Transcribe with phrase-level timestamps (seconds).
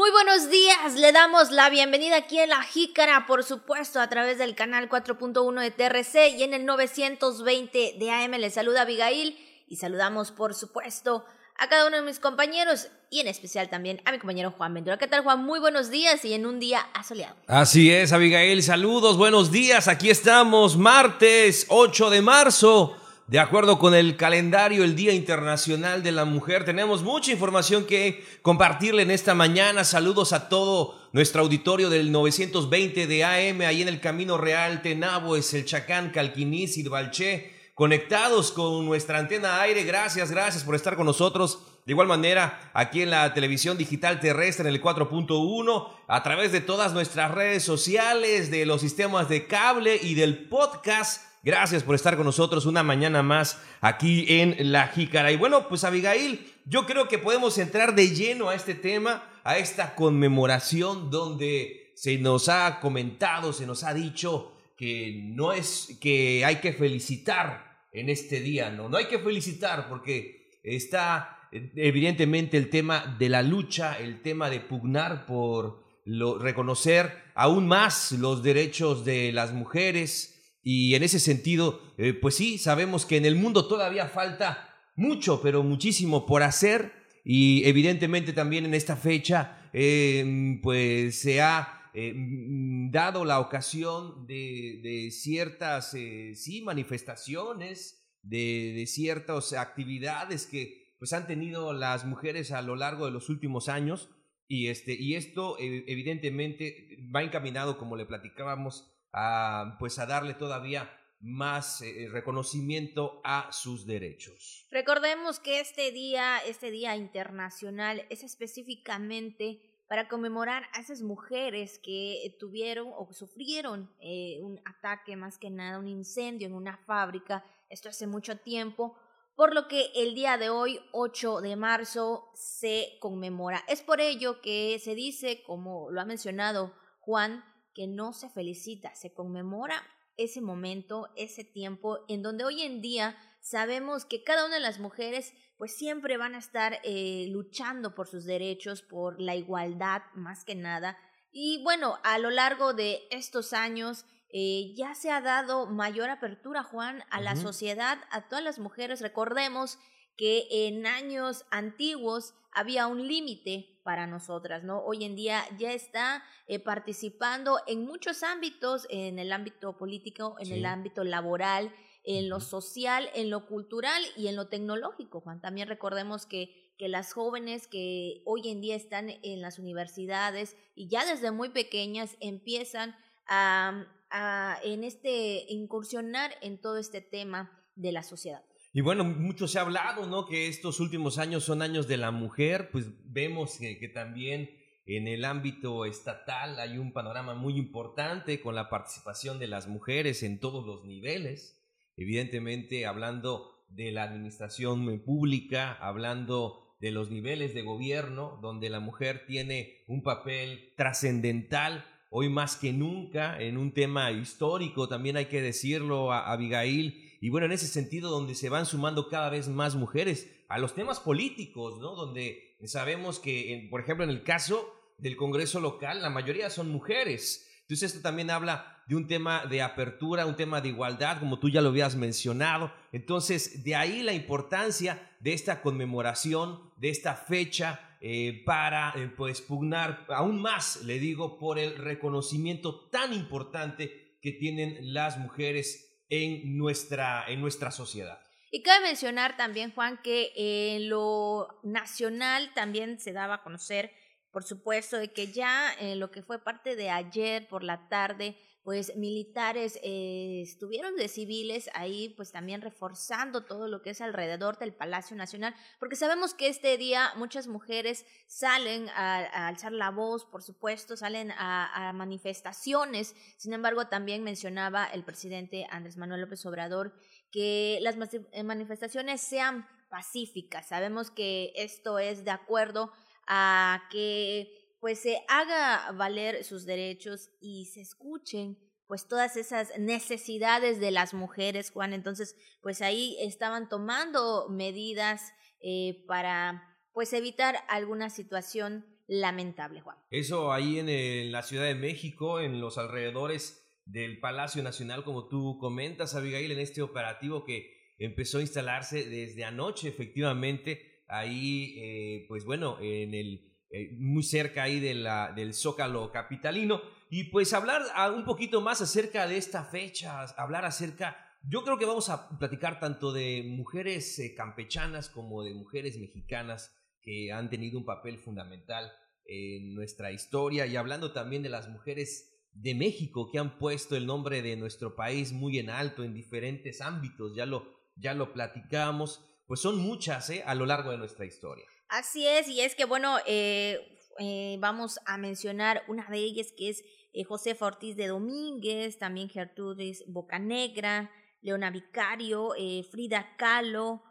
[0.00, 4.38] Muy buenos días, le damos la bienvenida aquí en La Jícara, por supuesto, a través
[4.38, 8.30] del canal 4.1 de TRC y en el 920 de AM.
[8.30, 9.36] Le saluda Abigail
[9.68, 11.26] y saludamos, por supuesto,
[11.58, 14.96] a cada uno de mis compañeros y en especial también a mi compañero Juan Ventura.
[14.96, 15.44] ¿Qué tal, Juan?
[15.44, 17.36] Muy buenos días y en un día asoleado.
[17.46, 19.86] Así es, Abigail, saludos, buenos días.
[19.86, 22.96] Aquí estamos, martes 8 de marzo.
[23.30, 28.24] De acuerdo con el calendario, el Día Internacional de la Mujer, tenemos mucha información que
[28.42, 29.84] compartirle en esta mañana.
[29.84, 35.36] Saludos a todo nuestro auditorio del 920 de AM, ahí en el Camino Real, Tenabo,
[35.36, 39.84] es el Chacán, Calquiní, Balché, conectados con nuestra antena aire.
[39.84, 41.60] Gracias, gracias por estar con nosotros.
[41.86, 46.62] De igual manera, aquí en la televisión digital terrestre en el 4.1, a través de
[46.62, 52.16] todas nuestras redes sociales, de los sistemas de cable y del podcast Gracias por estar
[52.16, 55.32] con nosotros una mañana más aquí en La Jícara.
[55.32, 59.56] Y bueno, pues Abigail, yo creo que podemos entrar de lleno a este tema, a
[59.56, 66.44] esta conmemoración donde se nos ha comentado, se nos ha dicho que no es que
[66.44, 72.68] hay que felicitar en este día, no, no hay que felicitar porque está evidentemente el
[72.68, 79.32] tema de la lucha, el tema de pugnar por reconocer aún más los derechos de
[79.32, 84.08] las mujeres, y en ese sentido, eh, pues sí, sabemos que en el mundo todavía
[84.08, 86.92] falta mucho, pero muchísimo por hacer.
[87.24, 94.26] Y evidentemente también en esta fecha, em, pues se ha eh, mm, dado la ocasión
[94.26, 102.52] de, ciertas, eh, sí, manifestaciones, de, de, ciertas actividades que pues han tenido las mujeres
[102.52, 104.10] a lo largo de los últimos años.
[104.46, 110.90] Y, este, y esto evidentemente va encaminado, como le platicábamos, a, pues a darle todavía
[111.20, 114.66] más eh, reconocimiento a sus derechos.
[114.70, 122.36] Recordemos que este día, este día internacional, es específicamente para conmemorar a esas mujeres que
[122.38, 127.88] tuvieron o sufrieron eh, un ataque, más que nada un incendio en una fábrica, esto
[127.88, 128.96] hace mucho tiempo,
[129.34, 133.64] por lo que el día de hoy, 8 de marzo, se conmemora.
[133.68, 137.44] Es por ello que se dice, como lo ha mencionado Juan,
[137.74, 139.82] que no se felicita, se conmemora
[140.16, 144.78] ese momento, ese tiempo, en donde hoy en día sabemos que cada una de las
[144.78, 150.44] mujeres pues siempre van a estar eh, luchando por sus derechos, por la igualdad más
[150.44, 150.98] que nada.
[151.32, 156.62] Y bueno, a lo largo de estos años eh, ya se ha dado mayor apertura,
[156.62, 159.00] Juan, a la sociedad, a todas las mujeres.
[159.00, 159.78] Recordemos
[160.16, 164.82] que en años antiguos había un límite para nosotras, ¿no?
[164.84, 170.52] Hoy en día ya está eh, participando en muchos ámbitos, en el ámbito político, en
[170.52, 171.72] el ámbito laboral,
[172.04, 175.40] en lo social, en lo cultural y en lo tecnológico, Juan.
[175.40, 180.88] También recordemos que, que las jóvenes que hoy en día están en las universidades y
[180.88, 187.92] ya desde muy pequeñas empiezan a, a en este incursionar en todo este tema de
[187.92, 188.44] la sociedad.
[188.72, 190.26] Y bueno, mucho se ha hablado, ¿no?
[190.26, 194.50] Que estos últimos años son años de la mujer, pues vemos que, también
[194.86, 200.22] en el ámbito estatal hay un panorama muy importante con la participación de las mujeres
[200.22, 201.60] en todos los niveles,
[201.96, 209.26] evidentemente hablando de la administración pública, hablando de los niveles de gobierno, donde la mujer
[209.26, 215.42] tiene un papel trascendental hoy más que nunca en un tema histórico, también hay que
[215.42, 219.74] decirlo, a Abigail, y bueno, en ese sentido donde se van sumando cada vez más
[219.74, 221.94] mujeres a los temas políticos, ¿no?
[221.94, 227.46] Donde sabemos que, por ejemplo, en el caso del Congreso local, la mayoría son mujeres.
[227.62, 231.48] Entonces esto también habla de un tema de apertura, un tema de igualdad, como tú
[231.48, 232.72] ya lo habías mencionado.
[232.90, 239.42] Entonces, de ahí la importancia de esta conmemoración, de esta fecha, eh, para eh, pues
[239.42, 246.58] pugnar aún más, le digo, por el reconocimiento tan importante que tienen las mujeres en
[246.58, 248.20] nuestra, en nuestra sociedad.
[248.50, 253.92] Y cabe mencionar también, Juan, que en lo nacional también se daba a conocer,
[254.32, 258.36] por supuesto, de que ya en lo que fue parte de ayer por la tarde,
[258.62, 264.58] pues militares eh, estuvieron de civiles ahí, pues también reforzando todo lo que es alrededor
[264.58, 270.24] del Palacio Nacional, porque sabemos que este día muchas mujeres salen a, alzar la voz,
[270.26, 273.14] por supuesto, salen a, manifestaciones.
[273.36, 276.94] Sin embargo, también mencionaba el presidente Andrés Manuel López Obrador
[277.30, 277.96] que las
[278.32, 280.68] eh, manifestaciones sean pacíficas.
[280.68, 282.92] Sabemos que esto es de acuerdo
[283.26, 290.80] a que pues se haga valer sus derechos y se escuchen pues todas esas necesidades
[290.80, 291.92] de las mujeres, Juan.
[291.92, 299.96] Entonces, pues ahí estaban tomando medidas eh, para pues evitar alguna situación lamentable, Juan.
[300.10, 305.58] Eso ahí en, la Ciudad de México, en los alrededores del Palacio Nacional, como tú
[305.60, 312.44] comentas, Abigail, en este operativo que empezó a instalarse desde anoche, efectivamente, ahí, eh, pues
[312.44, 316.80] bueno, en el eh, muy cerca ahí de la, del Zócalo capitalino.
[317.08, 317.82] Y pues hablar
[318.14, 322.80] un poquito más acerca de esta fecha, hablar acerca, yo creo que vamos a platicar
[322.80, 328.92] tanto de mujeres eh, campechanas como de mujeres mexicanas que han tenido un papel fundamental
[329.24, 334.06] en nuestra historia y hablando también de las mujeres de México que han puesto el
[334.06, 337.64] nombre de nuestro país muy en alto en diferentes ámbitos, ya lo,
[337.96, 340.42] ya lo platicamos, pues son muchas ¿eh?
[340.44, 341.66] a lo largo de nuestra historia.
[341.90, 346.68] Así es, y es que bueno, eh, eh, vamos a mencionar una de ellas que
[346.68, 346.84] es
[347.26, 351.10] José Ortiz de Domínguez, también Gertrudis Bocanegra,
[351.42, 352.50] Leona Vicario,
[352.92, 354.04] Frida Kahlo,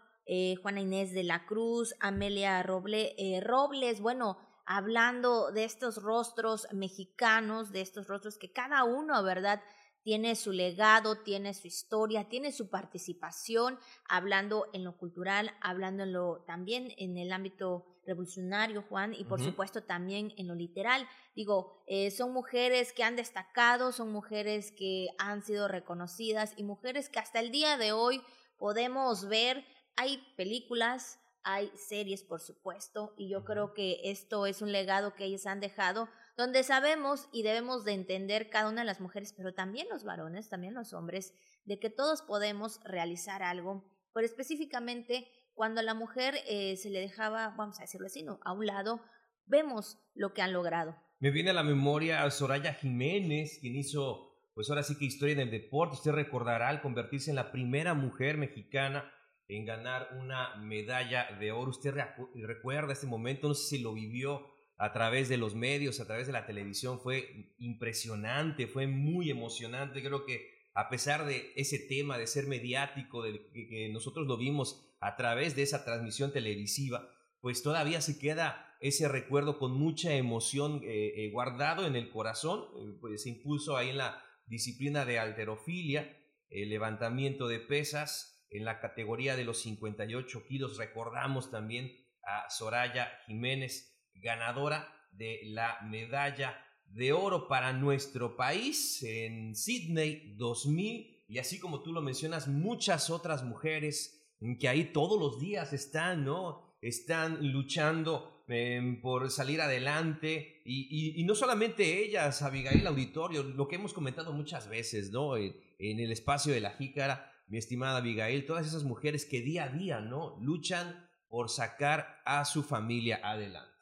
[0.62, 7.80] Juana Inés de la Cruz, Amelia Roble, Robles, bueno, hablando de estos rostros mexicanos, de
[7.80, 9.62] estos rostros que cada uno, ¿verdad?
[10.04, 16.14] Tiene su legado, tiene su historia, tiene su participación, hablando en lo cultural, hablando en
[16.14, 21.08] lo también en el ámbito revolucionario, Juan, y por supuesto también en lo literal.
[21.36, 27.10] Digo, eh, son mujeres que han destacado, son mujeres que han sido reconocidas y mujeres
[27.10, 28.22] que hasta el día de hoy
[28.58, 29.64] podemos ver,
[29.96, 35.26] hay películas, hay series, por supuesto, y yo creo que esto es un legado que
[35.26, 39.54] ellos han dejado, donde sabemos y debemos de entender cada una de las mujeres, pero
[39.54, 41.34] también los varones, también los hombres,
[41.66, 43.84] de que todos podemos realizar algo,
[44.14, 48.40] pero específicamente cuando a la mujer eh, se le dejaba, vamos a decirlo así, ¿no?
[48.46, 49.02] a un lado,
[49.48, 50.96] vemos lo que han logrado.
[51.20, 55.42] Me viene a la memoria Soraya Jiménez, quien hizo, pues ahora sí que historia en
[55.42, 59.12] el deporte, usted recordará al convertirse en la primera mujer mexicana
[59.50, 61.72] en ganar una medalla de oro.
[61.72, 61.94] Usted
[62.36, 66.26] recuerda ese momento, no sé si lo vivió a través de los medios, a través
[66.26, 70.02] de la televisión, fue impresionante, fue muy emocionante.
[70.02, 74.96] Creo que a pesar de ese tema de ser mediático, de que, nosotros lo vimos
[75.02, 77.10] a través de esa transmisión televisiva,
[77.42, 82.62] pues todavía se queda ese recuerdo con mucha emoción eh, eh, guardado en el corazón,
[82.62, 86.18] eh, pues se impuso ahí en la disciplina de alterofilia,
[86.50, 90.78] el levantamiento de pesas, en la categoría de los 58 kilos.
[90.78, 91.92] Recordamos también
[92.24, 93.89] a Soraya Jiménez,
[94.22, 101.26] ganadora de la medalla de oro para nuestro país en Sydney 2000.
[101.28, 104.20] Y así como tú lo mencionas, muchas otras mujeres
[104.60, 106.78] que ahí todos los días están, ¿no?
[106.82, 110.62] Están luchando em, por salir adelante.
[110.66, 115.38] Y, no solamente ellas, Abigail Auditorio, lo que hemos comentado muchas veces, ¿no?
[115.38, 119.66] En, en el espacio de la jícara, mi estimada Abigail, todas esas mujeres que día
[119.66, 120.38] a día, ¿no?
[120.40, 123.79] Luchan por sacar a su familia adelante.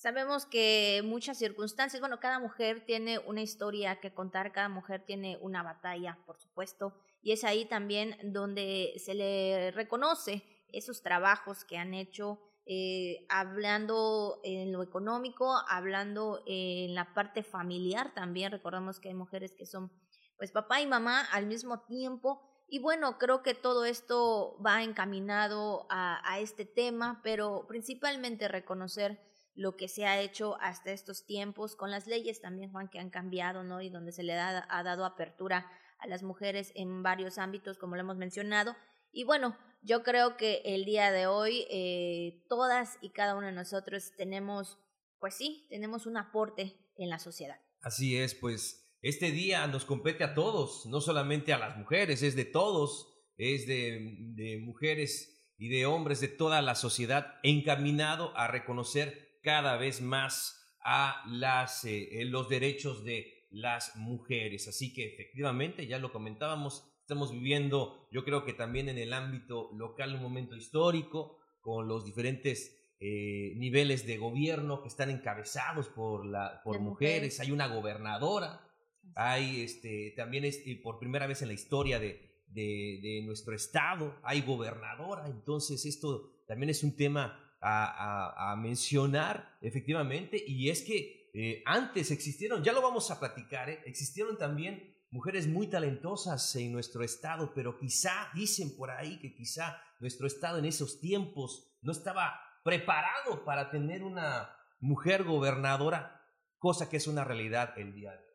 [0.00, 5.38] Sabemos que muchas circunstancias, bueno, cada mujer tiene una historia que contar, cada mujer tiene
[5.42, 10.42] una batalla, por supuesto, y es ahí también donde se le reconoce
[10.72, 18.14] esos trabajos que han hecho, eh, hablando en lo económico, hablando en la parte familiar
[18.14, 19.92] también, recordamos que hay mujeres que son
[20.38, 22.40] pues papá y mamá al mismo tiempo
[22.72, 29.20] y bueno, creo que todo esto va encaminado a, este tema, pero principalmente reconocer
[29.60, 33.10] lo que se ha hecho hasta estos tiempos, con las leyes también, Juan, que han
[33.10, 33.82] cambiado, ¿no?
[33.82, 38.00] Y donde se le ha dado apertura a las mujeres en varios ámbitos, como lo
[38.00, 38.74] hemos mencionado.
[39.12, 43.52] Y bueno, yo creo que el día de hoy eh, todas y cada uno de
[43.52, 44.78] nosotros tenemos,
[45.18, 47.60] pues sí, tenemos un aporte en la sociedad.
[47.82, 52.34] Así es, pues este día nos compete a todos, no solamente a las mujeres, es
[52.34, 59.29] de todos, es de, mujeres y de hombres de toda la sociedad, encaminado a reconocer
[59.42, 64.68] cada vez más a las, eh, los derechos de las mujeres.
[64.68, 69.70] Así que efectivamente, ya lo comentábamos, estamos viviendo, yo creo que también en el ámbito
[69.74, 76.26] local, un momento histórico con los diferentes eh, niveles de gobierno que están encabezados por,
[76.26, 77.40] la, por mujeres.
[77.40, 78.66] Hay una gobernadora
[79.14, 84.42] hay este, también este, por primera vez en la historia de, de, nuestro estado, hay
[84.42, 91.62] gobernadora, entonces esto también es un tema a, a, mencionar efectivamente y es que eh,
[91.66, 93.82] antes existieron, ya lo vamos a platicar, ¿eh?
[93.86, 99.80] existieron también mujeres muy talentosas en nuestro estado, pero quizá, dicen por ahí que quizá
[100.00, 106.20] nuestro estado en esos tiempos no estaba preparado para tener una mujer gobernadora,
[106.58, 108.30] cosa que es una realidad el día de hoy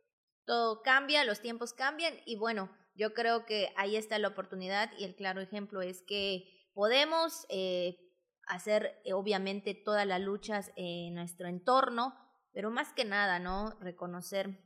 [0.46, 5.04] todo cambia, los tiempos cambian y bueno, yo creo que ahí está la oportunidad y
[5.04, 7.98] el claro ejemplo es que podemos eh,
[8.48, 12.16] hacer eh, obviamente todas las luchas en nuestro entorno,
[12.54, 13.78] pero más que nada, ¿no?
[13.82, 14.60] Reconocer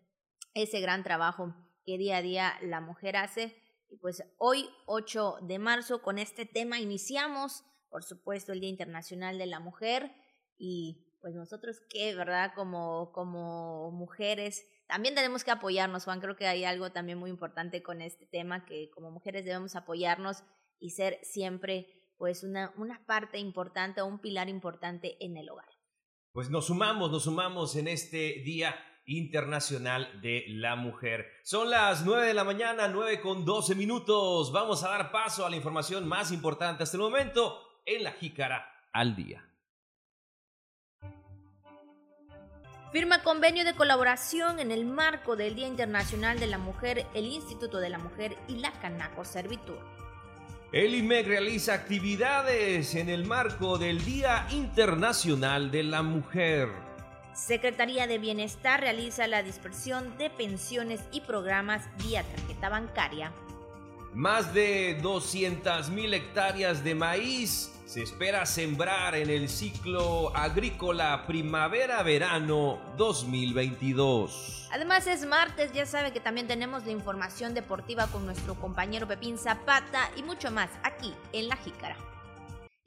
[0.54, 1.56] ese gran trabajo
[1.86, 3.56] que día a día la mujer hace.
[3.90, 9.38] Y pues hoy, 8 de marzo, con este tema iniciamos, por supuesto, el Día Internacional
[9.38, 10.12] de la Mujer
[10.58, 12.54] y pues nosotros que, ¿verdad?
[12.56, 16.22] Como, como mujeres, también tenemos que apoyarnos, Juan.
[16.22, 20.44] Creo que hay algo también muy importante con este tema, que como mujeres debemos apoyarnos
[20.80, 25.70] y ser siempre pues una, una parte importante o un pilar importante en el hogar.
[26.34, 31.26] Pues nos sumamos, nos sumamos en este Día Internacional de la Mujer.
[31.44, 34.52] Son las 9 de la mañana, 9 con 12 minutos.
[34.52, 38.70] Vamos a dar paso a la información más importante hasta el momento en la Jícara
[38.92, 39.44] al día.
[42.92, 47.80] Firma convenio de colaboración en el marco del Día Internacional de la Mujer, el Instituto
[47.80, 49.99] de la Mujer y la Canaco Servitur.
[50.72, 56.70] El IMEC realiza actividades en el marco del Día Internacional de la Mujer.
[57.34, 63.32] Secretaría de Bienestar realiza la dispersión de pensiones y programas vía tarjeta bancaria.
[64.14, 64.96] Más de
[65.90, 74.70] mil hectáreas de maíz se espera sembrar en el ciclo agrícola primavera-verano 2022.
[74.72, 79.40] Además es martes, ya sabe que también tenemos la información deportiva con nuestro compañero Pepín
[79.40, 81.98] Zapata y mucho más aquí en La Jícara.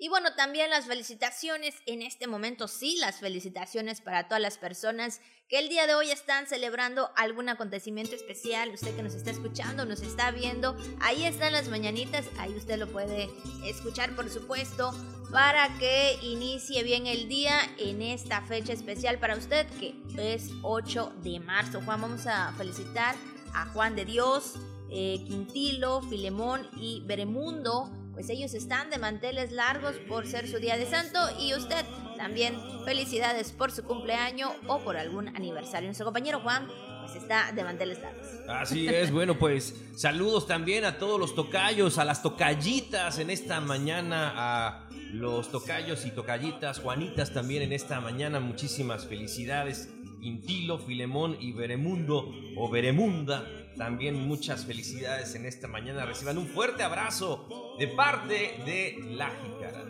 [0.02, 5.20] Y bueno, también las felicitaciones, en este momento sí, las felicitaciones para todas las personas
[5.48, 8.72] que el día de hoy están celebrando algún acontecimiento especial.
[8.74, 12.90] Usted que nos está escuchando, nos está viendo, ahí están las mañanitas, ahí usted lo
[12.90, 13.30] puede
[13.64, 14.90] escuchar por supuesto,
[15.30, 21.12] para que inicie bien el día en esta fecha especial para usted, que es 8
[21.22, 21.80] de marzo.
[21.84, 23.14] Juan, vamos a felicitar
[23.54, 24.54] a Juan de Dios,
[24.90, 30.76] eh, Quintilo, Filemón y Beremundo pues ellos están de manteles largos por ser su día
[30.76, 31.84] de santo y usted
[32.16, 35.88] también felicidades por su cumpleaños o por algún aniversario.
[35.88, 36.68] Nuestro compañero Juan
[37.00, 38.26] pues está de manteles largos.
[38.48, 43.60] Así es, bueno, pues saludos también a todos los tocayos, a las tocallitas en esta
[43.60, 49.90] mañana, a los tocayos y tocallitas, Juanitas también en esta mañana, muchísimas felicidades.
[50.20, 53.44] Intilo, Filemón y Beremundo o Beremunda
[53.76, 56.06] también muchas felicidades en esta mañana.
[56.06, 59.84] Reciban un fuerte abrazo de parte de La Jícara.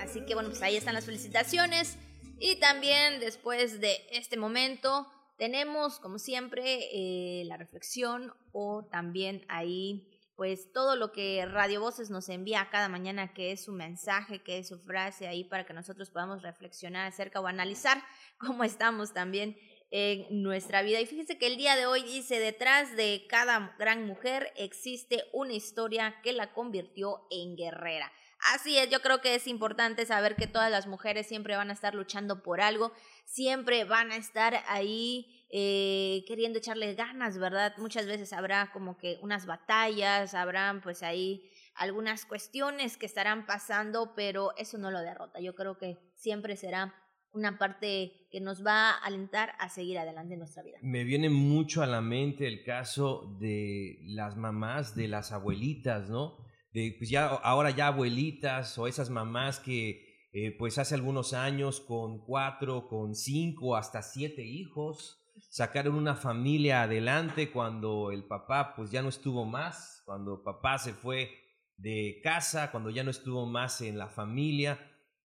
[0.00, 1.96] Así que bueno, pues ahí están las felicitaciones.
[2.38, 10.08] Y también después de este momento tenemos, como siempre, eh, la reflexión o también ahí
[10.38, 14.58] pues todo lo que Radio Voces nos envía cada mañana, que es su mensaje, que
[14.58, 18.00] es su frase ahí para que nosotros podamos reflexionar acerca o analizar
[18.38, 19.56] cómo estamos también
[19.90, 21.00] en nuestra vida.
[21.00, 25.54] Y fíjense que el día de hoy dice, detrás de cada gran mujer existe una
[25.54, 28.12] historia que la convirtió en guerrera.
[28.52, 31.72] Así es, yo creo que es importante saber que todas las mujeres siempre van a
[31.72, 32.92] estar luchando por algo,
[33.24, 37.74] siempre van a estar ahí eh, queriendo echarle ganas, ¿verdad?
[37.78, 44.14] Muchas veces habrá como que unas batallas, habrán pues ahí algunas cuestiones que estarán pasando,
[44.14, 45.40] pero eso no lo derrota.
[45.40, 46.94] Yo creo que siempre será
[47.32, 50.78] una parte que nos va a alentar a seguir adelante en nuestra vida.
[50.82, 56.38] Me viene mucho a la mente el caso de las mamás, de las abuelitas, ¿no?
[56.72, 61.80] De, pues ya, ahora ya abuelitas o esas mamás que eh, pues hace algunos años
[61.80, 68.90] con cuatro, con cinco, hasta siete hijos, sacaron una familia adelante cuando el papá pues
[68.90, 71.30] ya no estuvo más, cuando papá se fue
[71.76, 74.78] de casa, cuando ya no estuvo más en la familia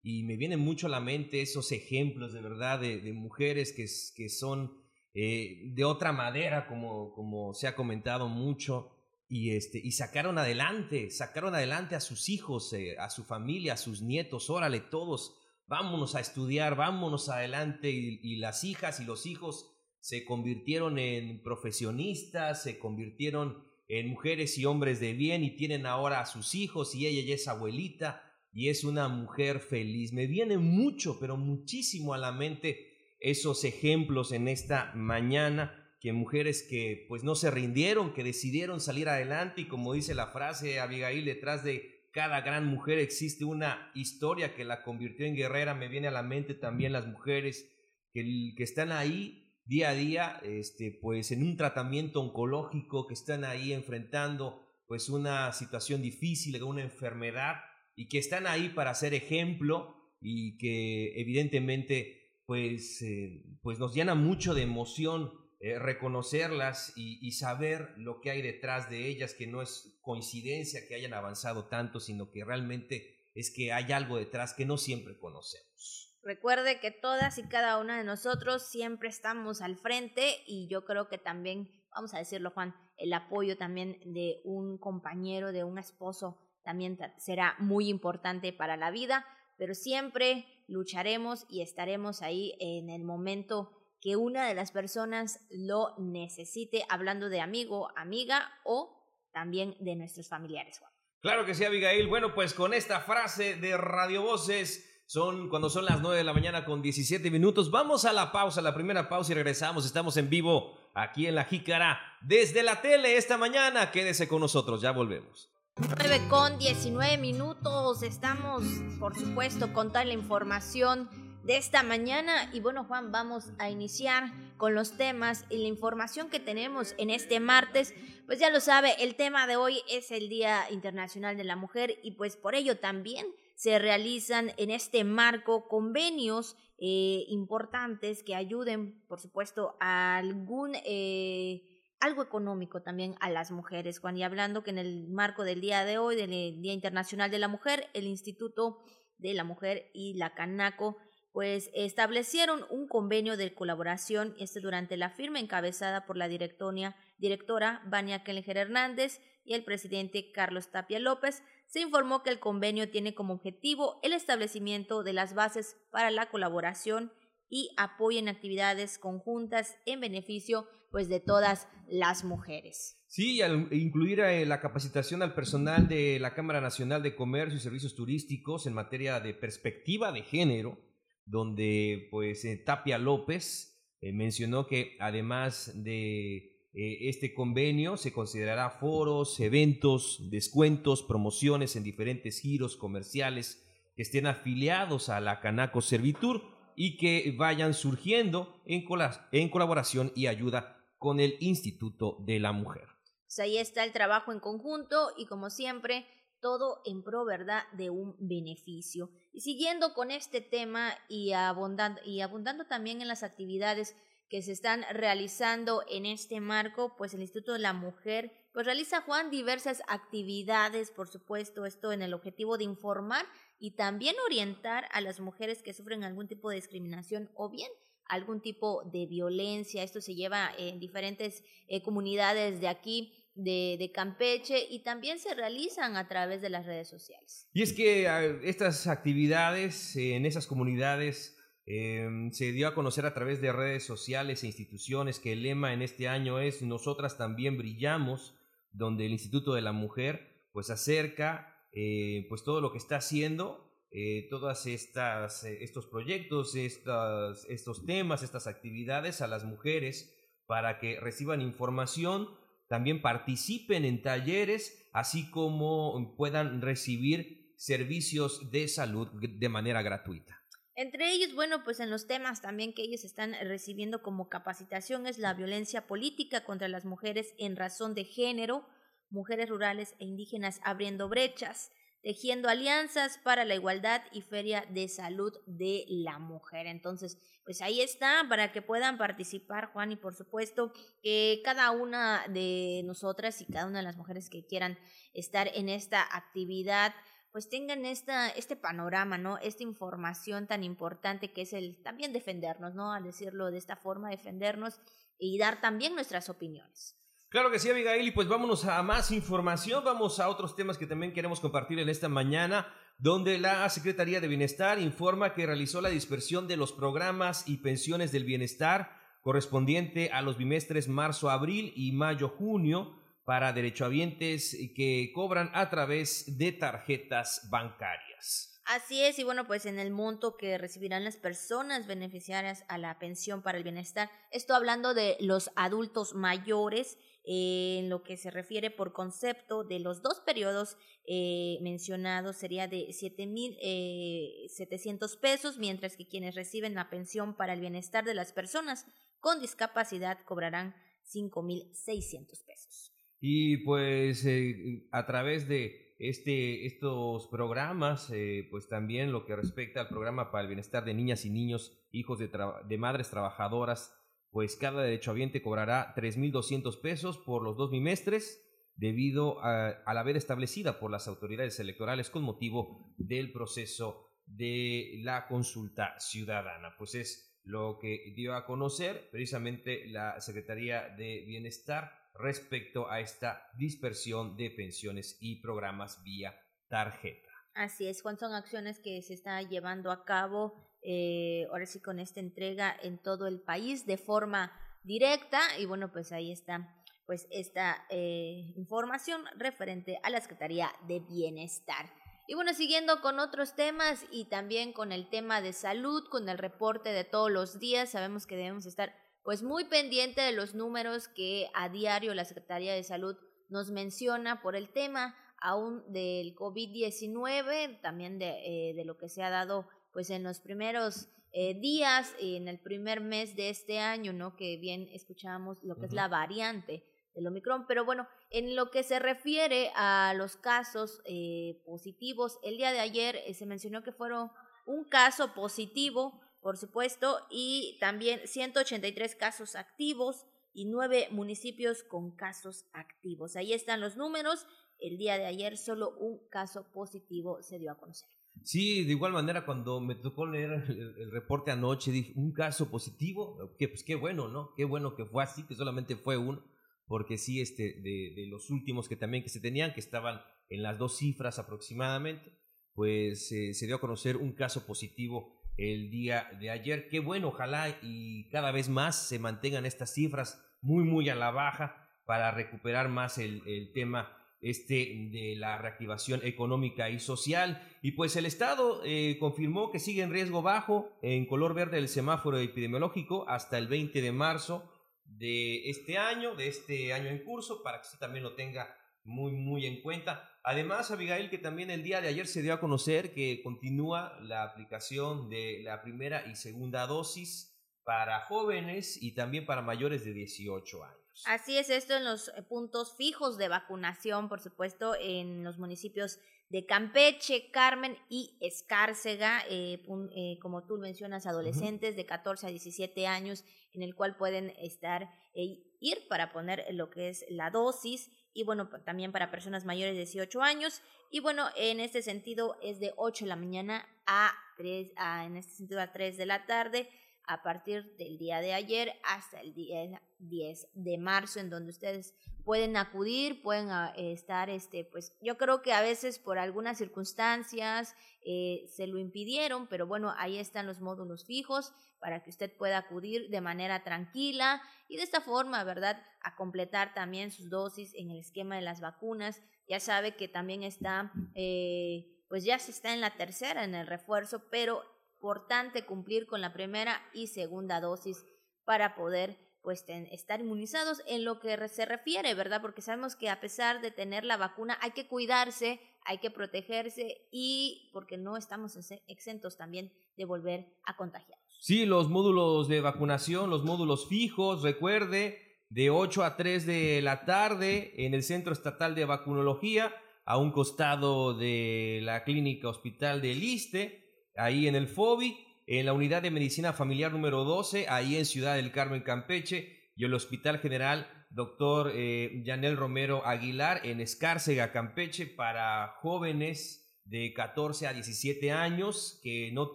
[0.03, 4.29] y me vienen mucho a la mente esos ejemplos de verdad de, mujeres que, que
[4.29, 4.77] son
[5.15, 8.91] eh, de otra madera, como, como se ha comentado mucho,
[9.29, 13.79] y, este, y sacaron adelante, sacaron adelante a sus hijos, eh, a su familia, a
[13.79, 19.25] sus nietos, órale todos, vámonos a estudiar, vámonos adelante, y, y las hijas y los
[19.25, 25.87] hijos se convirtieron en profesionistas, se convirtieron en mujeres y hombres de bien y tienen
[25.87, 30.13] ahora a sus hijos y ella ya es abuelita y es una mujer feliz.
[30.13, 36.67] Me viene mucho, pero muchísimo a la mente esos ejemplos en esta mañana que mujeres
[36.69, 41.25] que pues no se rindieron, que decidieron salir adelante y como dice la frase Abigail,
[41.25, 45.75] detrás de cada gran mujer existe una historia que la convirtió en guerrera.
[45.75, 47.71] Me viene a la mente también las mujeres
[48.13, 53.45] que, que están ahí día a día, este, pues en un tratamiento oncológico, que están
[53.45, 57.55] ahí enfrentando pues una situación difícil, una enfermedad
[57.95, 64.15] y que están ahí para ser ejemplo y que evidentemente pues, eh, pues nos llena
[64.15, 65.33] mucho de emoción
[65.65, 70.97] eh, reconocerlas y, saber lo que hay detrás de ellas, que no es coincidencia que
[70.97, 76.19] hayan avanzado tanto, sino que realmente es que hay algo detrás que no siempre conocemos.
[76.25, 81.09] Recuerde que todas y cada una de nosotros siempre estamos al frente y yo creo
[81.09, 86.42] que también, vamos a decirlo Juan, el apoyo también de un compañero, de un esposo,
[86.65, 89.25] también será muy importante para la vida,
[89.59, 95.95] pero siempre lucharemos y estaremos ahí en el momento que una de las personas lo
[95.99, 98.99] necesite, hablando de amigo, amiga o
[99.33, 100.81] también de nuestros familiares.
[101.21, 102.09] Claro que sí, Abigail.
[102.09, 106.33] Bueno, pues con esta frase de Radio Voces, son cuando son las 9 de la
[106.33, 107.71] mañana con 17 minutos.
[107.71, 109.85] Vamos a la pausa, la primera pausa y regresamos.
[109.85, 113.91] Estamos en vivo aquí en La Jícara desde la tele esta mañana.
[113.91, 115.52] Quédese con nosotros, ya volvemos.
[115.77, 118.03] 9 con 19 minutos.
[118.03, 118.63] Estamos,
[119.01, 121.09] por supuesto, con toda la información
[121.45, 122.51] de esta mañana.
[122.53, 127.09] Y bueno, Juan, vamos a iniciar con los temas y la información que tenemos en
[127.09, 127.95] este martes.
[128.27, 131.99] Pues ya lo sabe, el tema de hoy es el Día Internacional de la Mujer
[132.03, 139.03] y pues por ello también se realizan en este marco convenios eh, importantes que ayuden,
[139.09, 140.73] por supuesto, a algún...
[140.85, 141.72] Eh,
[142.03, 144.17] algo económico también a las mujeres, Juan.
[144.17, 147.47] Y hablando que en el marco del día de hoy, del Día Internacional de la
[147.47, 148.83] Mujer, el Instituto
[149.19, 150.97] de la Mujer y la Canaco
[151.33, 158.23] pues establecieron un convenio de colaboración este durante la firma encabezada por la directora, Vania
[158.23, 163.33] Kelleher Hernández y el presidente Carlos Tapia López, se informó que el convenio tiene como
[163.33, 167.13] objetivo el establecimiento de las bases para la colaboración
[167.49, 173.03] y apoyo en actividades conjuntas en beneficio pues de todas las mujeres.
[173.07, 177.61] Sí, al incluir eh, la capacitación al personal de la Cámara Nacional de Comercio y
[177.61, 180.79] Servicios Turísticos en materia de perspectiva de género,
[181.25, 189.39] donde pues eh, Tapia López eh, mencionó que además de este convenio se considerará foros,
[189.41, 193.63] eventos, descuentos, promociones en diferentes giros comerciales
[193.95, 196.43] que estén afiliados a la Canaco Servitur
[196.75, 198.87] y que vayan surgiendo en,
[199.33, 202.87] en colaboración y ayuda con el Instituto de la Mujer.
[203.27, 206.07] Pues ahí está el trabajo en conjunto y como siempre
[206.41, 209.11] todo en pro, ¿verdad?, de un beneficio.
[209.33, 213.97] Y siguiendo con este tema y abundando, y abundando también en las actividades
[214.29, 219.01] que se están realizando en este marco, pues el Instituto de la Mujer, pues realiza
[219.01, 223.27] Juan diversas actividades, por supuesto, esto en el objetivo de informar
[223.59, 227.73] y también orientar a las mujeres que sufren algún tipo de discriminación o bien
[228.09, 229.83] algún tipo de violencia.
[229.83, 235.97] Esto se lleva en diferentes eh, comunidades de aquí de, Campeche y también se realizan
[235.97, 237.49] a través de las redes sociales.
[237.53, 238.07] Y es que
[238.45, 244.43] estas actividades en esas comunidades em, se dio a conocer a través de redes sociales
[244.43, 248.35] e instituciones que el lema en este año es Nosotras también brillamos,
[248.73, 253.72] donde el Instituto de la Mujer pues acerca eh, pues todo lo que está haciendo
[253.95, 260.79] eh, todos estas eh, estos proyectos, estas, estos temas, estas actividades a las mujeres para
[260.79, 262.29] que reciban información
[262.69, 270.43] también participen en talleres, así como puedan recibir servicios de salud de manera gratuita.
[270.75, 275.19] Entre ellos, bueno, pues en los temas también que ellos están recibiendo como capacitación es
[275.19, 278.67] la violencia política contra las mujeres en razón de género,
[279.11, 281.71] mujeres rurales e indígenas abriendo brechas,
[282.03, 286.67] tejiendo alianzas para la igualdad y feria de salud de la mujer.
[286.67, 292.27] Entonces, pues ahí está para que puedan participar, Juan, y por supuesto que cada una
[292.29, 294.79] de nosotras y cada una de las mujeres que quieran
[295.13, 296.93] estar en esta actividad,
[297.31, 299.39] pues tengan esta, este panorama, ¿no?
[299.39, 302.93] Esta información tan importante que es el también defendernos, ¿no?
[302.93, 304.81] Al decirlo de esta forma, defendernos
[305.19, 306.97] y dar también nuestras opiniones.
[307.33, 310.87] Claro que sí, Abigail, y pues vámonos a más información, vamos a otros temas que
[310.87, 315.89] también queremos compartir en esta mañana, donde la Secretaría de Bienestar informa que realizó la
[315.89, 318.91] dispersión de los programas y pensiones del bienestar
[319.23, 327.49] correspondiente a los bimestres marzo-abril y mayo-junio para derechohabientes que cobran a través de tarjetas
[327.51, 328.61] bancarias.
[328.67, 332.99] Así es, y bueno, pues en el monto que recibirán las personas beneficiarias a la
[332.99, 338.71] pensión para el bienestar, esto hablando de los adultos mayores, en lo que se refiere
[338.71, 346.07] por concepto de los dos periodos eh, mencionados sería de 7.700 eh, pesos, mientras que
[346.09, 348.87] quienes reciben la pensión para el bienestar de las personas
[349.21, 350.75] con discapacidad cobrarán
[351.13, 352.93] 5.600 pesos.
[353.21, 358.13] Y pues eh, a través de este, estos programas,
[358.51, 362.19] pues también lo que respecta al programa para el bienestar de niñas y niños, hijos
[362.19, 362.29] de,
[362.69, 364.02] de madres trabajadoras,
[364.33, 368.43] pues cada derechohabiente cobrará 3.200 pesos por los dos bimestres
[368.75, 375.01] debido a, a la veda establecida por las autoridades electorales con motivo del proceso de
[375.03, 376.75] la consulta ciudadana.
[376.79, 383.49] Pues es lo que dio a conocer precisamente la Secretaría de Bienestar respecto a esta
[383.57, 387.29] dispersión de pensiones y programas vía tarjeta.
[387.55, 391.99] Así es, Juan, son acciones que se está llevando a cabo eh, ahora sí con
[391.99, 394.53] esta entrega en todo el país de forma
[394.85, 401.01] directa y bueno, pues ahí está pues esta eh, información referente a la Secretaría de
[401.01, 401.93] Bienestar.
[402.29, 406.39] Y bueno, siguiendo con otros temas y también con el tema de salud, con el
[406.39, 411.09] reporte de todos los días, sabemos que debemos estar pues muy pendiente de los números
[411.09, 413.17] que a diario la Secretaría de Salud
[413.49, 419.23] nos menciona por el tema aún del COVID-19, también de, eh, de, lo que se
[419.23, 423.79] ha dado pues en los primeros eh, días y en el primer mes de este
[423.79, 424.37] año, ¿no?
[424.37, 428.83] Que bien escuchábamos lo que es la variante del Omicron, pero bueno, en lo que
[428.83, 434.31] se refiere a los casos eh, positivos, el día de ayer se mencionó que fueron
[434.67, 442.67] un caso positivo por supuesto, y también 183 casos activos y nueve municipios con casos
[442.73, 443.37] activos.
[443.37, 444.45] Ahí están los números.
[444.81, 448.09] El día de ayer solo un caso positivo se dio a conocer.
[448.45, 453.55] Sí, de igual manera cuando me tocó leer el, reporte anoche dije, un caso positivo,
[453.59, 454.53] que pues qué bueno, ¿no?
[454.57, 456.45] Qué bueno que fue así, que solamente fue uno,
[456.87, 460.79] porque sí, este, de, los últimos que también que se tenían, que estaban en las
[460.79, 462.33] dos cifras aproximadamente,
[462.75, 466.89] pues eh, se dio a conocer un caso positivo el día de ayer.
[466.89, 471.31] Qué bueno, ojalá y cada vez más se mantengan estas cifras muy, muy a la
[471.31, 477.67] baja para recuperar más el, el tema este de la reactivación económica y social.
[477.81, 481.89] Y pues el Estado eh, confirmó que sigue en riesgo bajo en color verde el
[481.89, 484.69] semáforo epidemiológico hasta el 20 de marzo
[485.05, 489.33] de este año, de este año en curso, para que usted también lo tenga muy,
[489.33, 490.29] muy en cuenta.
[490.45, 494.43] Además, Abigail, que también el día de ayer se dio a conocer que continúa la
[494.43, 497.53] aplicación de la primera y segunda dosis
[497.85, 501.02] para jóvenes y también para mayores de 18 años.
[501.27, 506.19] Así es, esto en los eh, puntos fijos de vacunación, por supuesto, en los municipios
[506.49, 509.83] de Campeche, Carmen y Escárcega, eh,
[510.15, 515.09] eh, como tú mencionas, adolescentes de 14 a 17 años, en el cual pueden estar,
[515.35, 520.01] ir para poner lo que es la dosis y bueno, también para personas mayores de
[520.01, 520.83] 18 años.
[521.11, 525.37] Y bueno, en este sentido es de 8 de la mañana a 3, a, en
[525.37, 526.89] este sentido a 3 de la tarde,
[527.27, 532.15] a partir del día de ayer hasta el día 10 de marzo, en donde ustedes
[532.45, 537.95] pueden acudir, pueden ah, estar, este, pues yo creo que a veces por algunas circunstancias
[538.25, 542.79] eh, se lo impidieron, pero bueno, ahí están los módulos fijos para que usted pueda
[542.79, 548.11] acudir de manera tranquila y de esta forma, ¿verdad?, a completar también sus dosis en
[548.11, 549.41] el esquema de las vacunas.
[549.69, 553.87] Ya sabe que también está, eh, pues ya se está en la tercera, en el
[553.87, 554.83] refuerzo, pero
[555.23, 558.27] importante cumplir con la primera y segunda dosis
[558.65, 562.61] para poder pues estar inmunizados en lo que se refiere, ¿verdad?
[562.61, 567.29] Porque sabemos que a pesar de tener la vacuna hay que cuidarse, hay que protegerse
[567.31, 571.57] y porque no estamos exentos también de volver a contagiarnos.
[571.61, 577.25] Sí, los módulos de vacunación, los módulos fijos, recuerde, de 8 a 3 de la
[577.25, 583.39] tarde en el Centro Estatal de Vacunología, a un costado de la Clínica Hospital del
[583.39, 584.02] Liste,
[584.37, 588.57] ahí en el FOBI en la unidad de medicina familiar número 12, ahí en Ciudad
[588.57, 595.27] del Carmen, Campeche, y el Hospital General Doctor eh, Yanel Romero Aguilar en Escárcega, Campeche,
[595.27, 599.75] para jóvenes de 14 a 17 años que no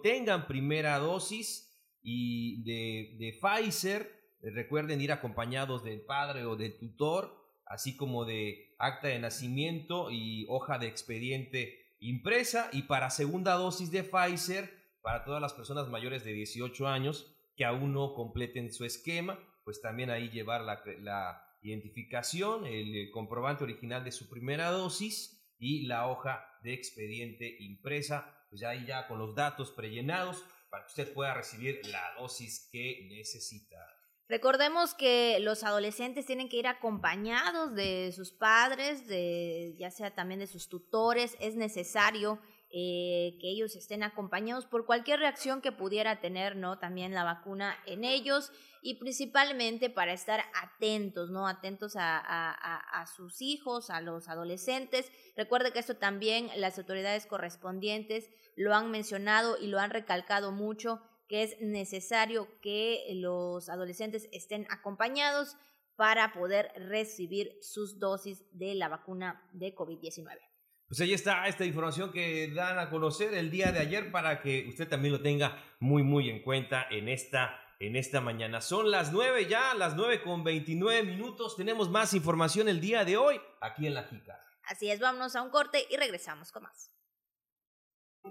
[0.00, 4.12] tengan primera dosis y de, de Pfizer.
[4.40, 7.34] Recuerden ir acompañados del padre o del tutor,
[7.66, 12.70] así como de acta de nacimiento y hoja de expediente impresa.
[12.72, 17.64] Y para segunda dosis de Pfizer, para todas las personas mayores de 18 años que
[17.64, 24.12] aún no completen su esquema, pues también ahí llevar la, identificación, el, comprobante original de
[24.12, 29.72] su primera dosis y la hoja de expediente impresa, pues ahí ya con los datos
[29.72, 33.97] prellenados para que usted pueda recibir la dosis que necesita.
[34.28, 40.40] Recordemos que los adolescentes tienen que ir acompañados de sus padres, de ya sea también
[40.40, 42.38] de sus tutores, es necesario
[42.70, 46.78] eh, que ellos estén acompañados por cualquier reacción que pudiera tener, ¿no?
[46.78, 51.48] También la vacuna en ellos y principalmente para estar atentos, ¿no?
[51.48, 55.10] Atentos a, a, sus hijos, a los adolescentes.
[55.34, 61.00] Recuerde que esto también las autoridades correspondientes lo han mencionado y lo han recalcado mucho,
[61.28, 65.56] que es necesario que los adolescentes estén acompañados
[65.96, 70.38] para poder recibir sus dosis de la vacuna de COVID-19.
[70.86, 74.66] Pues ahí está esta información que dan a conocer el día de ayer para que
[74.68, 78.62] usted también lo tenga muy, muy en cuenta en esta, en esta mañana.
[78.62, 81.56] Son las nueve ya, las nueve con veintinueve minutos.
[81.56, 84.40] Tenemos más información el día de hoy aquí en La Jica.
[84.62, 86.90] Así es, vámonos a un corte y regresamos con más.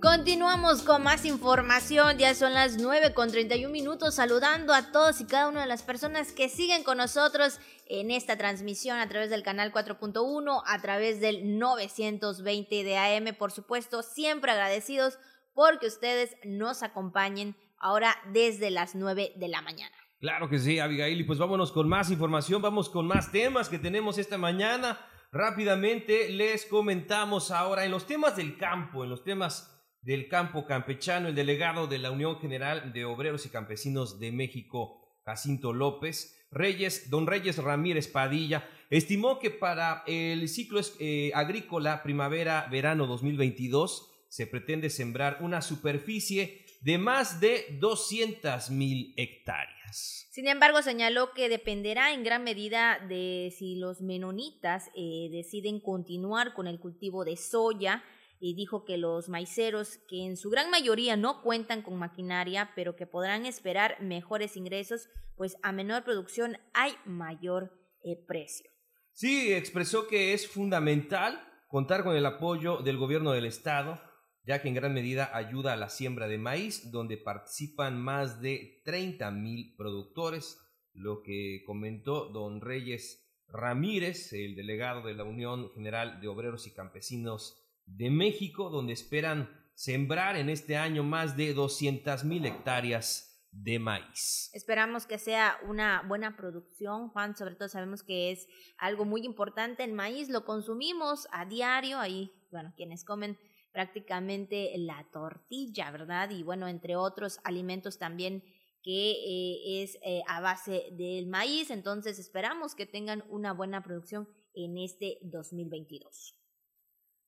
[0.02, 5.26] Continuamos con más información, ya son las 9 con 31 minutos, saludando a todos y
[5.26, 9.42] cada una de las personas que siguen con nosotros en esta transmisión a través del
[9.42, 15.18] canal 4.1, a través del 920 de AM, por supuesto, siempre agradecidos
[15.56, 19.96] porque ustedes nos acompañen ahora desde las 9 de la mañana.
[20.20, 23.80] Claro que sí, Abigail, y pues vámonos con más información, vamos con más temas que
[23.80, 25.00] tenemos esta mañana.
[25.32, 29.77] Rápidamente les comentamos ahora en los temas del campo, en los temas
[30.08, 35.02] del campo campechano, el delegado de la Unión General de Obreros y Campesinos de México,
[35.26, 43.06] Jacinto López, Reyes, don Reyes Ramírez Padilla, estimó que para el ciclo eh, agrícola primavera-verano
[43.06, 50.30] 2022 se pretende sembrar una superficie de más de 200 mil hectáreas.
[50.32, 56.54] Sin embargo, señaló que dependerá en gran medida de si los menonitas eh, deciden continuar
[56.54, 58.06] con el cultivo de soya,
[58.40, 62.96] y dijo que los maiceros, que en su gran mayoría no cuentan con maquinaria, pero
[62.96, 67.72] que podrán esperar mejores ingresos, pues a menor producción hay mayor
[68.04, 68.70] eh, precio.
[69.14, 74.02] Sí, expresó que es fundamental contar con el apoyo del gobierno del estado,
[74.46, 78.82] ya que en gran medida ayuda a la siembra de maíz, donde participan más de
[78.86, 80.60] 30 mil productores,
[80.94, 86.74] lo que comentó don Reyes Ramírez, el delegado de la Unión General de Obreros y
[86.74, 93.80] Campesinos de México, donde esperan sembrar en este año más de 200 mil hectáreas de
[93.80, 94.50] maíz.
[94.54, 98.48] Esperamos que sea una buena producción, Juan, sobre todo sabemos que es
[98.78, 103.38] algo muy importante, el maíz lo consumimos a diario, ahí, bueno, quienes comen
[103.72, 106.30] prácticamente la tortilla, ¿verdad?
[106.32, 108.44] Y bueno, entre otros alimentos también
[108.84, 114.30] que eh, es eh, a base del maíz, entonces esperamos que tengan una buena producción
[114.54, 116.37] en este 2022.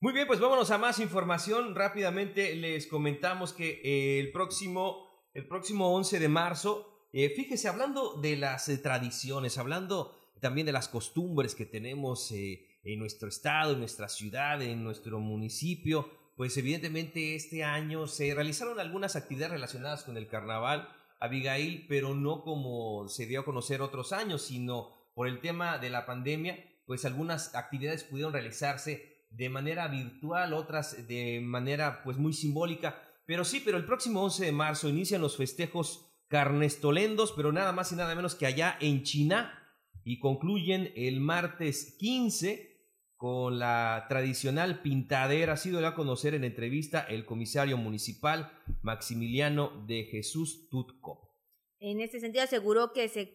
[0.01, 1.75] Muy bien, pues vámonos a más información.
[1.75, 8.13] Rápidamente les comentamos que eh, el, próximo, el próximo 11 de marzo, eh, fíjese, hablando
[8.13, 13.79] de las eh, tradiciones, hablando también de las costumbres que tenemos en nuestro estado, en
[13.79, 20.15] nuestra ciudad, en nuestro municipio, pues evidentemente este año se realizaron algunas actividades relacionadas con
[20.15, 20.87] el carnaval,
[21.19, 25.89] Abigail, pero no como se dio a conocer otros años, sino por el tema de
[25.89, 32.33] la pandemia, pues algunas actividades pudieron realizarse de manera virtual, otras de manera pues muy
[32.33, 33.01] simbólica.
[33.25, 37.91] Pero sí, pero el próximo 11 de marzo inician los festejos carnestolendos, pero nada más
[37.91, 39.55] y nada menos que allá en China
[40.03, 42.69] y concluyen el martes 15
[43.15, 45.53] con la tradicional pintadera.
[45.53, 51.35] Ha sido a conocer en entrevista el comisario municipal Maximiliano de Jesús Tutco.
[51.79, 53.33] En este sentido aseguró que se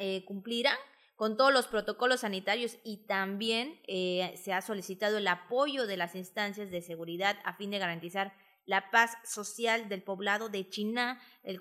[0.00, 0.76] eh, cumplirán
[1.16, 6.14] con todos los protocolos sanitarios y también eh, se ha solicitado el apoyo de las
[6.14, 8.34] instancias de seguridad a fin de garantizar
[8.66, 11.20] la paz social del poblado de China.
[11.42, 11.58] El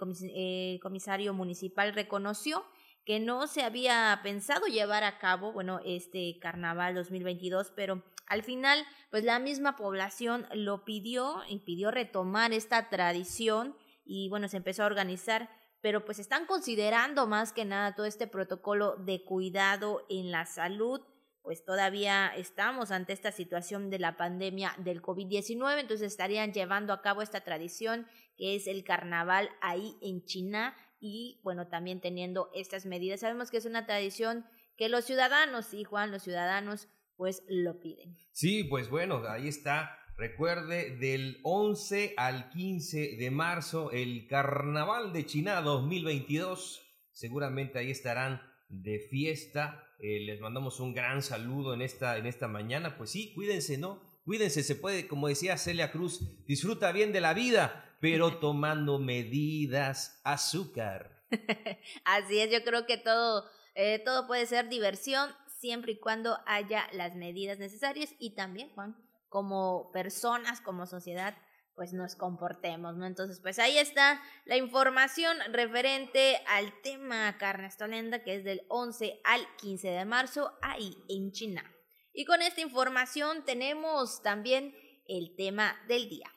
[0.80, 2.66] comisario municipal reconoció
[3.06, 8.84] que no se había pensado llevar a cabo, bueno, este carnaval 2022, pero al final,
[9.12, 14.84] pues la misma población lo pidió y pidió retomar esta tradición y bueno, se empezó
[14.84, 15.50] a organizar
[15.86, 21.00] pero pues están considerando más que nada todo este protocolo de cuidado en la salud,
[21.44, 27.04] pues todavía estamos ante esta situación de la pandemia del COVID-19, entonces estarían llevando a
[27.04, 32.88] cabo esta tradición que es el carnaval ahí en China y bueno, también teniendo estas
[32.88, 33.20] medidas.
[33.20, 34.44] Sabemos que es una tradición
[34.78, 38.18] que los ciudadanos, sí, Juan, los ciudadanos pues lo piden.
[38.32, 45.26] Sí, pues bueno, ahí está Recuerde, del 11 al 15 de marzo, el Carnaval de
[45.26, 46.82] China 2022.
[47.12, 49.90] Seguramente ahí estarán de fiesta.
[50.00, 52.98] Eh, les mandamos un gran saludo en esta, en esta mañana.
[52.98, 54.02] Pues sí, cuídense, ¿no?
[54.24, 60.22] Cuídense, se puede, como decía Celia Cruz, disfruta bien de la vida, pero tomando medidas,
[60.24, 61.26] azúcar.
[62.06, 66.88] Así es, yo creo que todo, eh, todo puede ser diversión siempre y cuando haya
[66.94, 68.96] las medidas necesarias y también, Juan,
[69.30, 71.36] como personas, como sociedad,
[71.76, 73.06] pues nos comportemos, ¿no?
[73.06, 79.46] Entonces, pues ahí está la información referente al tema Carnestolenda, que es del 11 al
[79.58, 81.70] 15 de marzo, ahí en China.
[82.14, 84.74] Y con esta información tenemos también
[85.08, 86.32] el tema del día.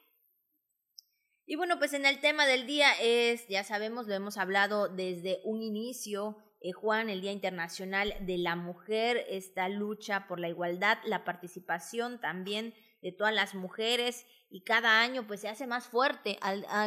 [1.47, 5.41] Y bueno, pues en el tema del día es, ya sabemos, lo hemos hablado desde
[5.45, 10.99] un inicio, eh, Juan, el Día Internacional de la Mujer, esta lucha por la igualdad,
[11.05, 16.39] la participación también de todas las mujeres y cada año pues se hace más fuerte,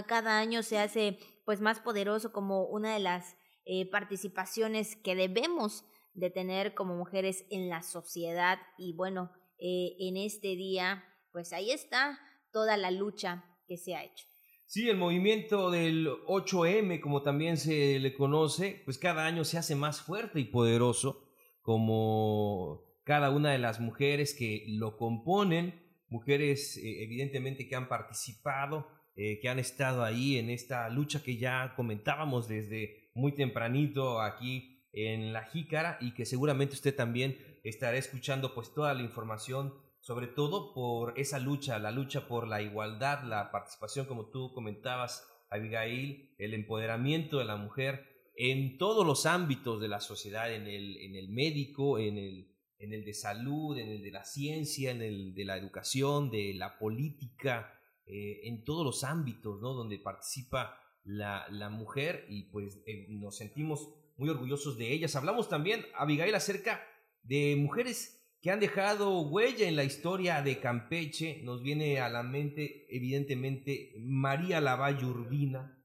[0.08, 5.86] cada año se hace pues más poderoso como una de las eh, participaciones que debemos
[6.14, 11.72] de tener como mujeres en la sociedad y bueno, eh, en este día pues ahí
[11.72, 12.20] está
[12.52, 14.31] toda la lucha que se ha hecho.
[14.72, 19.76] Sí, el movimiento del 8M, como también se le conoce, pues cada año se hace
[19.76, 21.28] más fuerte y poderoso,
[21.62, 28.88] como cada una de las mujeres que lo componen, mujeres eh, evidentemente que han participado,
[29.18, 34.88] eh, que han estado ahí en esta lucha que ya comentábamos desde muy tempranito aquí
[34.94, 40.28] en la jícara y que seguramente usted también estará escuchando pues toda la información sobre
[40.28, 46.34] todo por esa lucha, la lucha por la igualdad, la participación, como tú comentabas, Abigail,
[46.38, 51.16] el empoderamiento de la mujer en todos los ámbitos de la sociedad, en el, en
[51.16, 55.36] el médico, en el, en el de salud, en el de la ciencia, en el
[55.36, 59.74] de la educación, de la política, eh, en todos los ámbitos ¿no?
[59.74, 65.16] donde participa la, la mujer y pues eh, nos sentimos muy orgullosos de ellas.
[65.16, 66.82] Hablamos también, Abigail, acerca
[67.24, 71.42] de mujeres que han dejado huella en la historia de Campeche.
[71.44, 75.78] Nos viene a la mente, evidentemente, María Lavalle Urbina,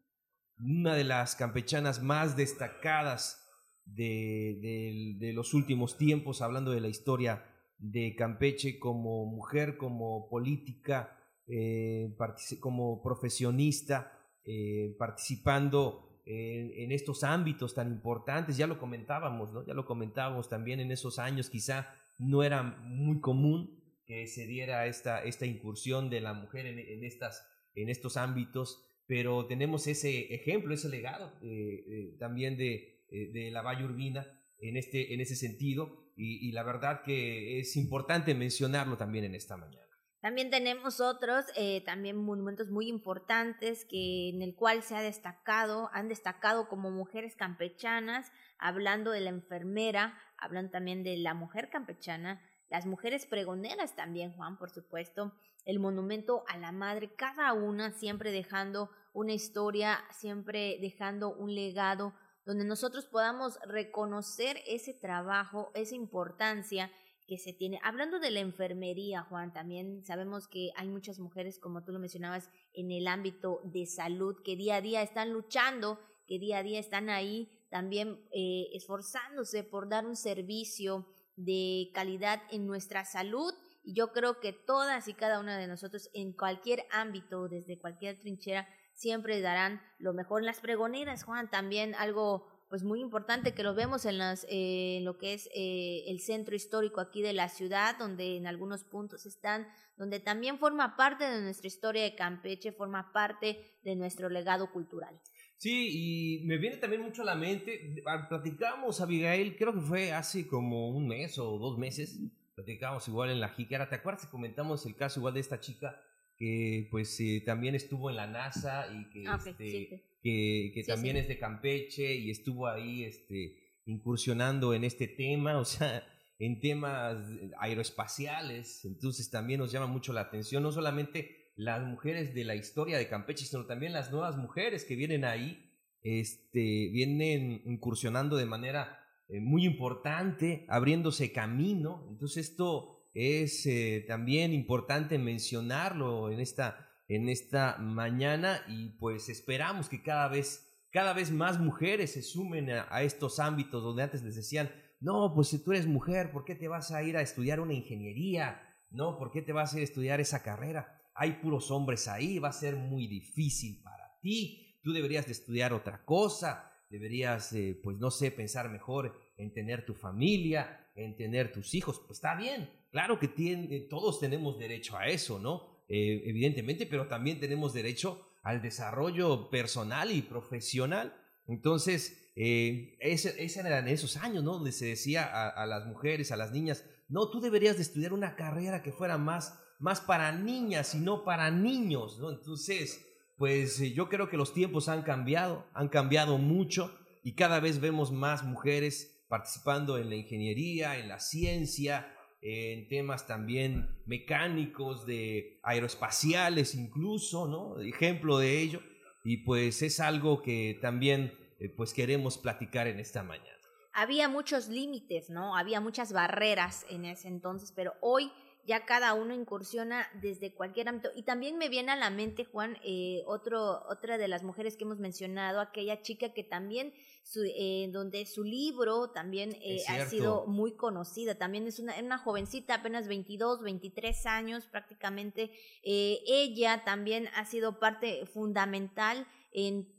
[0.58, 3.46] una de las campechanas más destacadas
[3.84, 7.44] de, los últimos tiempos, hablando de la historia
[7.78, 11.14] de Campeche como mujer, como política,
[11.46, 12.16] eh,
[12.58, 18.56] como profesionista, eh, participando en, en, estos ámbitos tan importantes.
[18.56, 19.64] Ya lo comentábamos, ¿no?
[19.66, 23.76] Ya lo comentábamos también en esos años, quizá no era muy común
[24.06, 29.46] que se diera esta, esta incursión de la mujer en, estas, en estos ámbitos, pero
[29.46, 34.26] tenemos ese ejemplo, ese legado eh, eh, también de, eh, de, la Valle Urbina
[34.58, 39.58] en, este, en ese sentido, y, la verdad que es importante mencionarlo también en esta
[39.58, 39.85] mañana.
[40.26, 41.44] También tenemos otros,
[41.84, 47.36] también monumentos muy importantes que en el cual se ha destacado, han destacado como mujeres
[47.36, 54.32] campechanas, hablando de la enfermera hablan también de la mujer campechana, las mujeres pregoneras también,
[54.32, 55.32] Juan, por supuesto,
[55.64, 62.14] el monumento a la madre, cada una siempre dejando una historia, siempre dejando un legado
[62.44, 66.90] donde nosotros podamos reconocer ese trabajo, esa importancia
[67.26, 67.80] que se tiene.
[67.82, 72.48] Hablando de la enfermería, Juan, también sabemos que hay muchas mujeres, como tú lo mencionabas,
[72.72, 76.78] en el ámbito de salud, que día a día están luchando, que día a día
[76.78, 83.52] están ahí también eh, esforzándose por dar un servicio de calidad en nuestra salud.
[83.82, 88.18] Y yo creo que todas y cada una de nosotros en cualquier ámbito, desde cualquier
[88.18, 90.42] trinchera, siempre darán lo mejor.
[90.42, 95.18] Las pregoneras, Juan, también algo pues muy importante que lo vemos en, las, eh, lo
[95.18, 99.66] que es eh, el centro histórico aquí de la ciudad, donde en algunos puntos están,
[99.96, 105.20] donde también forma parte de nuestra historia de Campeche, forma parte de nuestro legado cultural.
[105.58, 110.46] Sí, y me viene también mucho a la mente, platicamos, Abigail, creo que fue hace
[110.46, 112.18] como un mes o dos meses,
[112.54, 116.00] platicamos igual en la jícara, ¿te acuerdas que comentamos el caso igual de esta chica
[116.36, 121.16] que pues eh, también estuvo en la NASA y que, ah, este, que, que también
[121.16, 126.02] es de Campeche y estuvo ahí este, incursionando en este tema, o sea,
[126.40, 127.16] en temas
[127.60, 132.98] aeroespaciales, entonces también nos llama mucho la atención, no solamente las mujeres de la historia
[132.98, 135.70] de Campeche, sino también las nuevas mujeres que vienen ahí,
[136.02, 142.04] este, vienen incursionando de manera eh, muy importante, abriéndose camino.
[142.10, 149.88] Entonces esto es eh, también importante mencionarlo en esta, en esta mañana y pues esperamos
[149.88, 154.36] que cada vez, cada vez más mujeres se sumen a, estos ámbitos donde antes les
[154.36, 157.60] decían, no, pues si tú eres mujer, ¿por qué te vas a ir a estudiar
[157.60, 158.62] una ingeniería?
[158.90, 160.96] No, ¿por qué te vas a ir a estudiar esa carrera?
[161.16, 165.72] hay puros hombres ahí, va a ser muy difícil para ti, tú deberías de estudiar
[165.72, 171.74] otra cosa, deberías, pues no sé, pensar mejor en tener tu familia, en tener tus
[171.74, 175.75] hijos, pues está bien, claro que tiene, todos tenemos derecho a eso, ¿no?
[175.88, 181.16] Eh, evidentemente, pero también tenemos derecho al desarrollo personal y profesional.
[181.46, 184.54] Entonces, eh, ese, eran esos años, ¿no?
[184.54, 188.12] Donde se decía a, a las mujeres, a las niñas, no, tú deberías de estudiar
[188.12, 192.30] una carrera que fuera más más para niñas y no para niños, ¿no?
[192.30, 193.04] Entonces,
[193.36, 197.80] pues eh, yo creo que los tiempos han cambiado, han cambiado mucho y cada vez
[197.80, 205.58] vemos más mujeres participando en la ingeniería, en la ciencia, en temas también mecánicos, de
[205.62, 207.80] aeroespaciales incluso, ¿no?
[207.80, 208.80] Ejemplo de ello.
[209.24, 213.50] Y pues es algo que también eh, pues queremos platicar en esta mañana.
[213.92, 215.56] había muchos límites, ¿no?
[215.56, 218.30] Había muchas barreras en ese entonces, pero hoy
[218.66, 221.10] ya cada uno incursiona desde cualquier ámbito.
[221.14, 224.84] Y también me viene a la mente, Juan, eh, otro, otra de las mujeres que
[224.84, 226.92] hemos mencionado, aquella chica que también,
[227.26, 232.18] su, eh, donde su libro también eh, ha sido muy conocida, también es una, una
[232.18, 235.50] jovencita, apenas 22, 23 años prácticamente.
[235.82, 239.92] ella también ha sido parte fundamental en,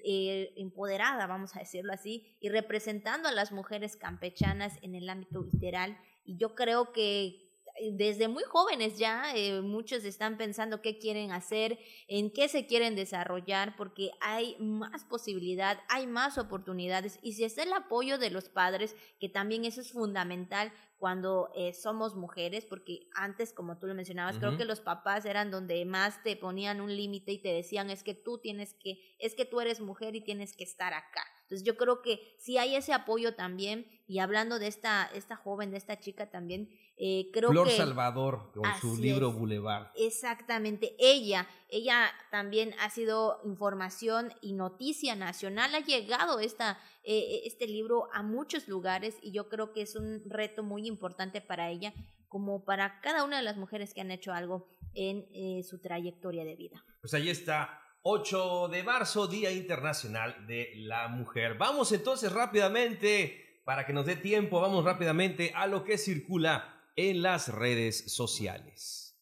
[0.55, 5.97] empoderada, vamos a decirlo así, y representando a las mujeres campechanas en el ámbito literal.
[6.23, 7.46] Y yo creo que eh,
[7.93, 12.95] desde muy jóvenes ya eh, muchos están pensando qué quieren hacer, en qué se quieren
[12.95, 18.49] desarrollar, porque hay más posibilidad, hay más oportunidades y si está el apoyo de los
[18.49, 23.93] padres, que también eso es fundamental cuando eh, somos mujeres, porque antes, como tú lo
[23.93, 27.91] mencionabas, creo que los papás eran donde más te ponían un límite y te decían
[27.91, 31.23] es que tú tienes que, es que tú eres mujer y tienes que estar acá.
[31.43, 35.71] Entonces yo creo que si hay ese apoyo también, y hablando de esta, esta joven,
[35.71, 36.69] de esta chica también,
[36.99, 37.77] eh, creo Flor que...
[37.77, 39.91] Salvador, con su libro Boulevard.
[39.95, 47.67] Exactamente, ella, ella también ha sido información y noticia nacional, ha llegado esta, eh, este
[47.67, 51.93] libro a muchos lugares y yo creo que es un reto muy importante para ella,
[52.27, 56.43] como para cada una de las mujeres que han hecho algo en eh, su trayectoria
[56.45, 56.83] de vida.
[56.99, 61.59] Pues ahí está 8 de marzo, Día Internacional de la Mujer.
[61.59, 67.21] Vamos entonces rápidamente, para que nos dé tiempo, vamos rápidamente a lo que circula en
[67.21, 69.15] las redes sociales.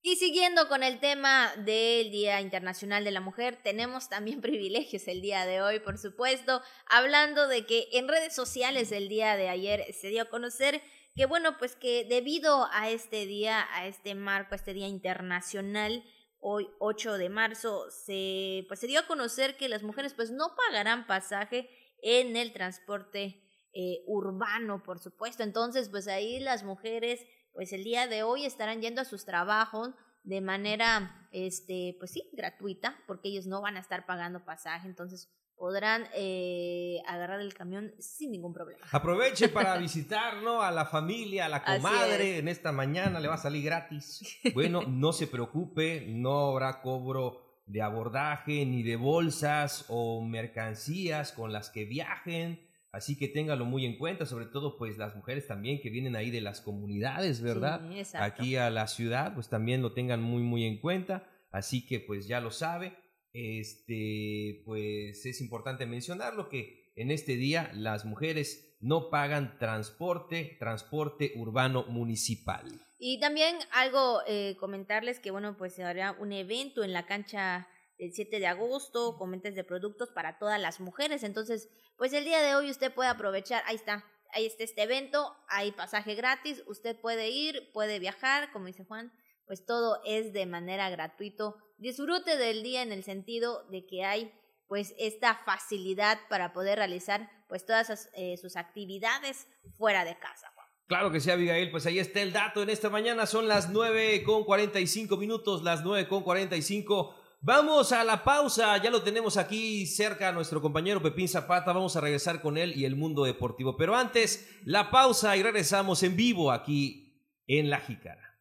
[0.00, 5.20] Y siguiendo con el tema del Día Internacional de la Mujer, tenemos también privilegios el
[5.20, 9.84] día de hoy, por supuesto, hablando de que en redes sociales el día de ayer
[9.92, 10.82] se dio a conocer
[11.14, 16.04] que, bueno, pues que debido a este día, a este marco, a este Día Internacional,
[16.38, 20.54] hoy 8 de marzo, se, pues se dio a conocer que las mujeres pues no
[20.54, 21.68] pagarán pasaje
[22.02, 23.42] en el transporte
[23.72, 25.42] eh, urbano, por supuesto.
[25.42, 29.90] Entonces, pues ahí las mujeres, pues el día de hoy estarán yendo a sus trabajos
[30.24, 35.32] de manera, este, pues sí, gratuita, porque ellos no van a estar pagando pasaje, entonces
[35.58, 38.86] podrán eh, agarrar el camión sin ningún problema.
[38.92, 43.38] Aproveche para visitar a la familia, a la comadre, en esta mañana le va a
[43.38, 44.22] salir gratis.
[44.54, 51.52] Bueno, no se preocupe, no habrá cobro de abordaje ni de bolsas o mercancías con
[51.52, 52.67] las que viajen.
[52.90, 56.30] Así que téngalo muy en cuenta, sobre todo pues las mujeres también que vienen ahí
[56.30, 57.82] de las comunidades, ¿verdad?
[58.14, 61.28] Aquí a la ciudad, pues también lo tengan muy muy en cuenta.
[61.50, 62.96] Así que pues ya lo sabe.
[63.32, 71.32] Este, pues es importante mencionarlo que en este día las mujeres no pagan transporte, transporte
[71.36, 72.64] urbano municipal.
[72.98, 77.68] Y también algo eh, comentarles que bueno, pues se hará un evento en la cancha
[77.98, 81.22] el 7 de agosto con ventas de productos para todas las mujeres.
[81.22, 85.36] Entonces, pues el día de hoy usted puede aprovechar, ahí está, ahí está este evento,
[85.48, 89.12] hay pasaje gratis, usted puede ir, puede viajar, como dice Juan,
[89.46, 91.56] pues todo es de manera gratuito.
[91.78, 94.32] Disfrute del día en el sentido de que hay
[94.68, 99.46] pues esta facilidad para poder realizar pues todas eh, sus actividades
[99.76, 100.52] fuera de casa.
[100.88, 104.22] Claro que sí, Abigail, pues ahí está el dato en esta mañana, son las 9
[104.24, 109.86] con 45 minutos, las 9 con 45 Vamos a la pausa, ya lo tenemos aquí
[109.86, 113.76] cerca a nuestro compañero Pepín Zapata, vamos a regresar con él y el mundo deportivo.
[113.76, 118.40] Pero antes, la pausa y regresamos en vivo aquí en La Jícara.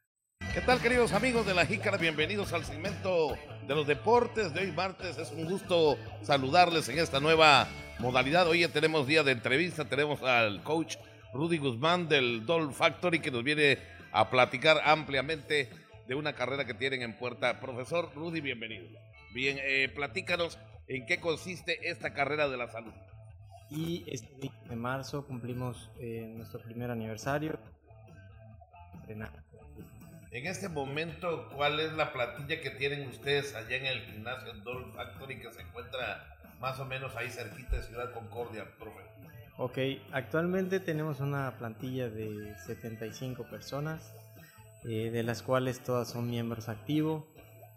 [0.52, 1.98] ¿Qué tal queridos amigos de La Jícara?
[1.98, 3.38] Bienvenidos al segmento
[3.68, 5.20] de los deportes de hoy martes.
[5.20, 7.68] Es un gusto saludarles en esta nueva
[8.00, 8.48] modalidad.
[8.48, 10.96] Hoy ya tenemos día de entrevista, tenemos al coach
[11.36, 13.78] Rudy Guzmán del Doll Factory que nos viene
[14.12, 15.70] a platicar ampliamente
[16.08, 17.60] de una carrera que tienen en puerta.
[17.60, 18.88] Profesor Rudy, bienvenido.
[19.34, 22.94] Bien, eh, platícanos en qué consiste esta carrera de la salud.
[23.70, 27.60] Y este de marzo cumplimos eh, nuestro primer aniversario.
[29.10, 34.96] En este momento, ¿cuál es la platilla que tienen ustedes allá en el gimnasio Dolph
[34.96, 39.02] Factory que se encuentra más o menos ahí cerquita de Ciudad Concordia, profe?
[39.58, 39.78] Ok,
[40.12, 44.14] actualmente tenemos una plantilla de 75 personas
[44.88, 47.24] eh, de las cuales todas son miembros activos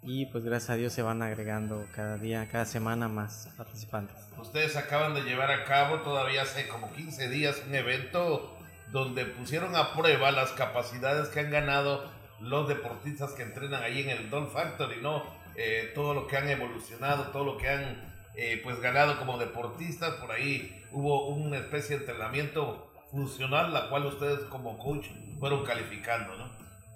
[0.02, 4.16] y pues gracias a Dios se van agregando cada día, cada semana más participantes.
[4.38, 8.56] Ustedes acaban de llevar a cabo todavía hace como 15 días un evento
[8.92, 14.10] donde pusieron a prueba las capacidades que han ganado los deportistas que entrenan ahí en
[14.10, 15.22] el Don Factory, ¿no?
[15.54, 20.14] Eh, todo lo que han evolucionado, todo lo que han eh, pues ganado como deportistas,
[20.14, 25.06] por ahí hubo una especie de entrenamiento funcional, la cual ustedes como coach
[25.38, 26.49] fueron calificando, ¿no?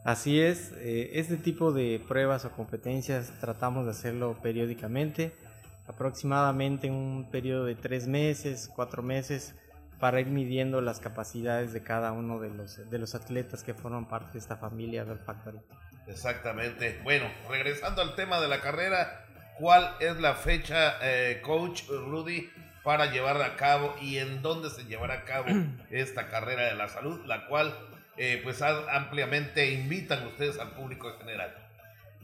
[0.04, 5.32] Así es, eh, este tipo de pruebas o competencias tratamos de hacerlo periódicamente,
[5.86, 9.54] aproximadamente en un periodo de tres meses, cuatro meses,
[9.98, 14.06] para ir midiendo las capacidades de cada uno de los, de los atletas que forman
[14.06, 15.58] parte de esta familia del Factory.
[16.06, 17.00] Exactamente.
[17.02, 19.24] Bueno, regresando al tema de la carrera,
[19.58, 22.50] ¿cuál es la fecha, eh, coach Rudy,
[22.82, 25.46] para llevar a cabo y en dónde se llevará a cabo
[25.90, 27.74] esta carrera de la salud, la cual
[28.16, 31.54] eh, pues ampliamente invitan ustedes al público en general?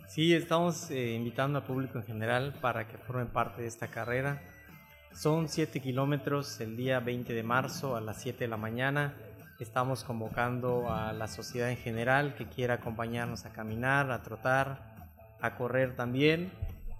[0.06, 4.42] Sí, estamos eh, invitando al público en general para que formen parte de esta carrera.
[5.12, 9.14] Son 7 kilómetros el día 20 de marzo a las 7 de la mañana.
[9.58, 14.96] Estamos convocando a la sociedad en general que quiera acompañarnos a caminar, a trotar,
[15.40, 16.50] a correr también.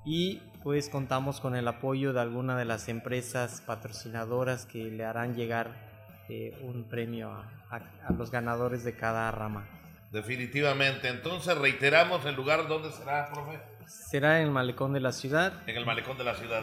[0.04, 5.34] Y pues contamos con el apoyo de alguna de las empresas patrocinadoras que le harán
[5.34, 5.89] llegar
[6.30, 9.66] eh, un premio a los ganadores de cada rama.
[10.10, 11.08] Definitivamente.
[11.08, 13.60] Entonces reiteramos el lugar donde será, profe.
[13.86, 15.52] Será en el malecón de la ciudad.
[15.66, 16.62] En el malecón de la ciudad.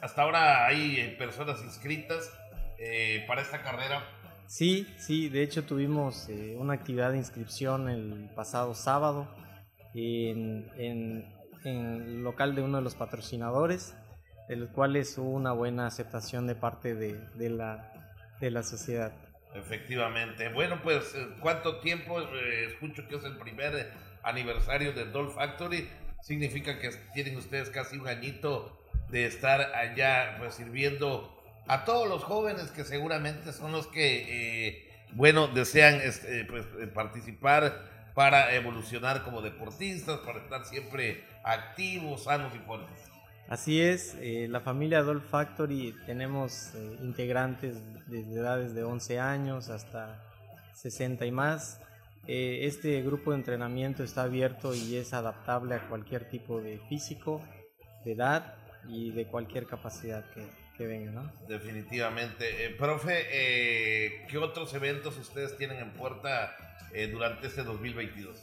[0.00, 2.30] Hasta ahora hay eh, personas inscritas
[2.78, 4.04] eh, para esta carrera.
[4.46, 9.28] Sí, sí, de hecho tuvimos eh, una actividad de inscripción el pasado sábado
[9.94, 11.32] en, en,
[11.64, 13.94] el local de uno de los patrocinadores,
[14.48, 17.91] el cual es una buena aceptación de parte de, de, la,
[18.42, 19.12] de la sociedad.
[19.54, 20.48] Efectivamente.
[20.48, 22.20] Bueno, pues, ¿cuánto tiempo?
[22.20, 25.88] escucho que es el primer aniversario de Doll Factory.
[26.20, 28.78] Significa que tienen ustedes casi un añito
[29.10, 31.38] de estar allá pues sirviendo
[31.68, 36.86] a todos los jóvenes que seguramente son los que, eh, bueno, desean este, pues, eh,
[36.88, 43.11] participar para evolucionar como deportistas, para estar siempre activos, sanos y fuertes.
[43.52, 46.72] Así es, eh, la familia Dolph Factory tenemos
[47.02, 47.76] integrantes
[48.06, 50.24] desde edades de 11 años hasta
[50.72, 51.78] 60 y más.
[52.26, 57.42] este grupo de entrenamiento está abierto y es adaptable a cualquier tipo de físico,
[58.06, 58.54] de edad
[58.88, 60.46] y de cualquier capacidad que,
[60.78, 61.30] que venga, ¿no?
[61.46, 62.64] Definitivamente.
[62.64, 66.56] Eh, profe, eh, ¿qué otros eventos ustedes tienen en puerta
[66.94, 68.34] eh, durante este 2022?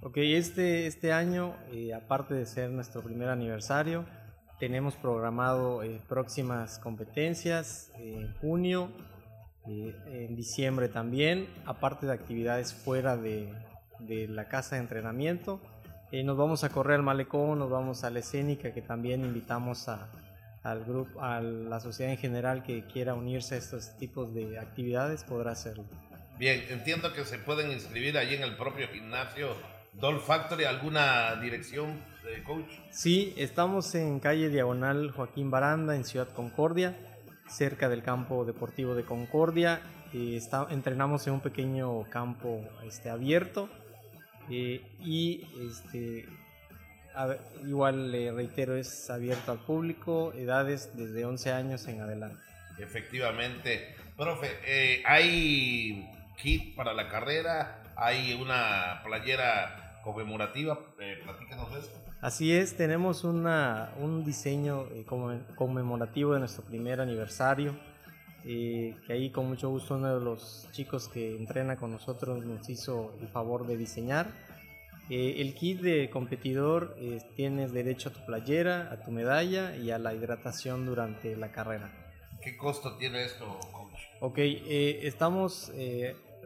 [0.00, 1.56] Ok, este, este año,
[1.94, 4.06] aparte de ser nuestro primer aniversario,
[4.58, 8.90] tenemos programado próximas competencias en junio,
[9.66, 13.52] en diciembre también, aparte de actividades fuera de,
[14.28, 15.60] la casa de entrenamiento
[16.12, 19.88] eh, nos vamos a correr al malecón, nos vamos a la escénica, que también invitamos
[19.88, 20.08] a,
[20.62, 25.84] a la sociedad en general que quiera unirse a estos tipos de actividades, podrá hacerlo.
[26.38, 29.56] Bien, entiendo que se pueden inscribir allí en el propio gimnasio
[29.98, 32.70] Doll Factory, ¿alguna dirección, de coach?
[32.90, 36.94] Sí, estamos en calle Diagonal Joaquín Baranda, en Ciudad Concordia,
[37.48, 39.80] cerca del campo deportivo de Concordia.
[40.12, 43.70] Eh, está, entrenamos en un pequeño campo este, abierto
[44.50, 46.28] eh, y este,
[47.64, 52.42] igual le reitero, es abierto al público, edades desde 11 años en adelante.
[52.78, 53.96] Efectivamente.
[54.14, 57.82] Profe, eh, ¿hay kit para la carrera?
[57.96, 60.78] ¿Hay una playera conmemorativa?
[61.00, 61.98] Eh, platícanos de esto.
[62.20, 64.86] Así es, tenemos una, un diseño
[65.56, 67.74] conmemorativo de nuestro primer aniversario
[68.46, 73.12] que ahí con mucho gusto uno de los chicos que entrena con nosotros nos hizo
[73.20, 74.28] el favor de diseñar.
[75.08, 79.90] Eh, el kit de competidor eh, tienes derecho a tu playera, a tu medalla y
[79.90, 81.92] a la hidratación durante la carrera.
[82.42, 83.98] ¿Qué costo tiene esto, coach?
[84.20, 85.72] Ok, eh, estamos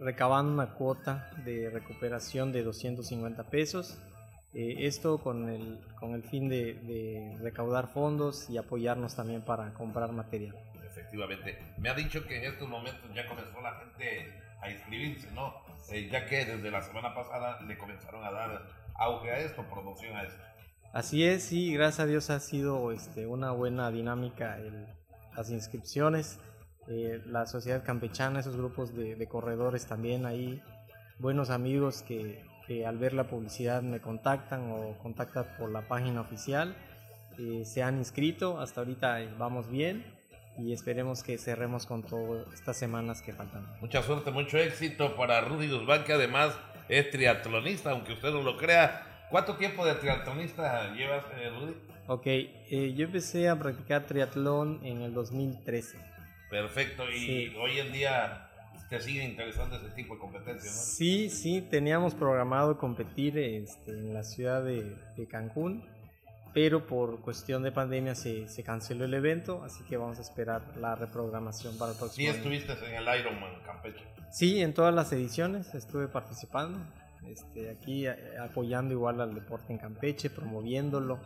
[0.01, 3.99] recabando una cuota de recuperación de 250 pesos.
[4.53, 10.13] esto con el, con el fin de, de recaudar fondos y apoyarnos también para comprar
[10.13, 10.57] material
[10.91, 11.59] efectivamente.
[11.79, 15.55] Me ha dicho que en estos momentos ya comenzó la gente a inscribirse, ¿no?
[15.91, 18.63] Eh, ya que desde la semana pasada le comenzaron a dar
[18.95, 20.43] auge a esto, promoción a esto.
[20.93, 24.59] Así es, sí, gracias a Dios ha sido este, una buena dinámica
[25.37, 26.39] las inscripciones.
[26.91, 30.61] Eh, la sociedad campechana, esos grupos de, corredores también ahí,
[31.21, 32.45] buenos amigos que,
[32.85, 36.77] al ver la publicidad me contactan o contactan por la página oficial.
[37.39, 40.05] Eh, se han inscrito, hasta ahorita vamos bien
[40.59, 43.67] y esperemos que cerremos con todas estas semanas que faltan.
[43.81, 48.57] Mucha suerte, mucho éxito para Rudy Guzmán, que además es triatlonista, aunque usted no lo
[48.57, 49.27] crea.
[49.31, 51.75] ¿Cuánto tiempo de triatlonista llevas, eh, Rudy?
[52.09, 56.10] Ok, eh, yo empecé a practicar triatlón en el 2013.
[56.51, 58.49] Perfecto, y hoy en día
[58.89, 60.83] te sigue interesando ese tipo de competencias, ¿no?
[60.83, 65.85] Sí, sí, teníamos programado competir este, en la ciudad de, de Cancún
[66.53, 70.77] pero por cuestión de pandemia se, se, canceló el evento, así que vamos a esperar
[70.77, 74.05] la reprogramación para el próximo ¿Sí estuviste en el Ironman Campeche?
[74.33, 76.79] Sí, en todas las ediciones estuve participando,
[77.27, 81.21] este, aquí apoyando igual al deporte en Campeche, promoviéndolo,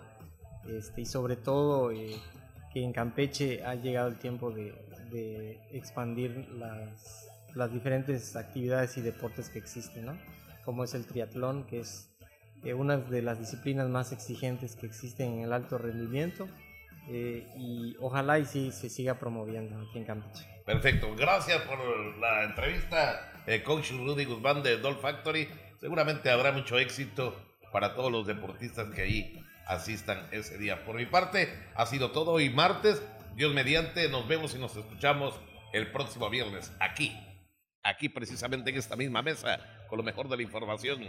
[0.69, 2.17] este, y sobre todo eh,
[2.73, 4.75] que en Campeche ha llegado el tiempo de,
[5.15, 10.19] de expandir las, las diferentes actividades y deportes que existen, ¿no?
[10.65, 12.11] Como es el triatlón, que es
[12.65, 16.49] eh, una de las disciplinas más exigentes que existen en el alto rendimiento
[17.09, 20.45] eh, y ojalá y sí se siga promoviendo aquí en Campeche.
[20.67, 21.79] Perfecto, gracias por
[22.19, 25.49] la entrevista, eh, coach Rudy Guzmán de Doll Factory.
[25.79, 27.37] Seguramente habrá mucho éxito
[27.71, 30.85] para todos los deportistas que ahí asistan ese día.
[30.85, 33.03] Por mi parte, ha sido todo hoy martes.
[33.37, 35.35] Dios mediante, nos vemos y nos escuchamos
[35.73, 37.13] el próximo viernes aquí,
[37.83, 39.59] aquí precisamente en esta misma mesa,
[39.89, 41.03] con lo mejor de la información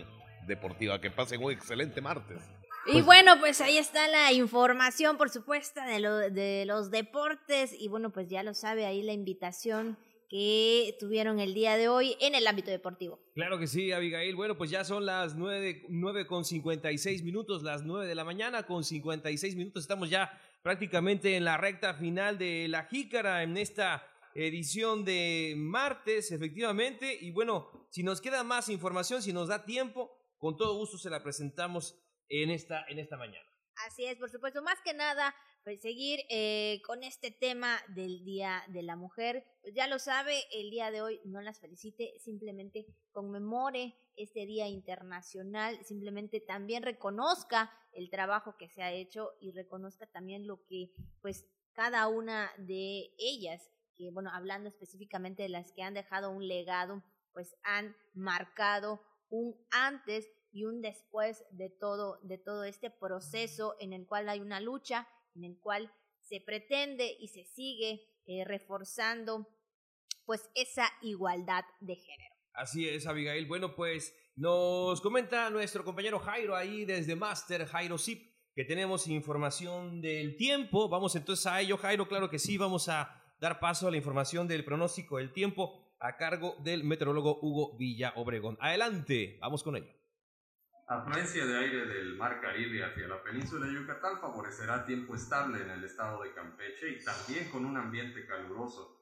[0.48, 1.00] deportiva.
[1.00, 2.42] Que pasen un excelente martes.
[2.88, 7.76] Y Pues- bueno, pues ahí está la información, por supuesto, de, lo, de los deportes.
[7.80, 9.98] Y bueno, pues ya lo sabe ahí la invitación
[10.28, 13.20] que tuvieron el día de hoy en el ámbito deportivo.
[13.36, 14.36] Claro que sí, Abigail.
[14.36, 18.64] Bueno, pues ya son las 9, 9 con 56 minutos, las 9 de la mañana
[18.64, 19.84] con 56 minutos.
[19.84, 20.32] Estamos ya
[20.66, 24.04] prácticamente en la recta final de la jícara en esta
[24.34, 27.16] edición de martes, efectivamente.
[27.22, 31.12] Y bueno, si nos queda más información, si nos da tiempo, con todo gusto se
[31.12, 33.46] la presentamos en esta, en esta mañana.
[33.88, 34.64] Así es, por supuesto.
[34.64, 35.36] Más que nada,
[35.66, 39.44] pues seguir eh, con este tema del Día de la Mujer.
[39.64, 44.68] Pues ya lo sabe, el día de hoy no las felicite, simplemente conmemore este Día
[44.68, 50.92] Internacional, simplemente también reconozca el trabajo que se ha hecho y reconozca también lo que
[51.24, 56.48] pues cada una de ellas, que bueno, hablando específicamente de las que han dejado un
[56.48, 57.04] legado,
[57.34, 63.94] pues han marcado un antes y un después de todo, de todo este proceso en
[63.94, 69.48] el cual hay una lucha, en el cual se pretende y se sigue eh, reforzando
[70.26, 72.36] pues esa igualdad de género.
[72.54, 73.46] Así es, Abigail.
[73.46, 80.02] Bueno, pues nos comenta nuestro compañero Jairo ahí desde Master, Jairo Zip, que tenemos información
[80.02, 80.90] del tiempo.
[80.90, 82.08] Vamos entonces a ello, Jairo.
[82.08, 86.18] Claro que sí, vamos a dar paso a la información del pronóstico del tiempo a
[86.18, 88.58] cargo del meteorólogo Hugo Villa Obregón.
[88.62, 89.94] Adelante, vamos con ello.
[90.88, 95.72] Afluencia de aire del Mar Caribe hacia la península de Yucatán favorecerá tiempo estable en
[95.72, 99.02] el estado de Campeche y también con un ambiente caluroso.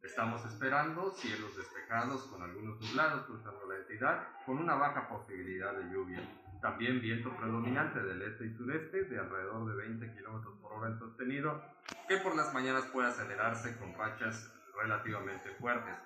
[0.00, 5.92] Estamos esperando cielos despejados con algunos nublados cruzando la entidad, con una baja posibilidad de
[5.92, 6.22] lluvia.
[6.62, 10.98] También viento predominante del este y sureste de alrededor de 20 km por hora en
[11.00, 11.60] sostenido,
[12.06, 15.96] que por las mañanas puede acelerarse con rachas relativamente fuertes.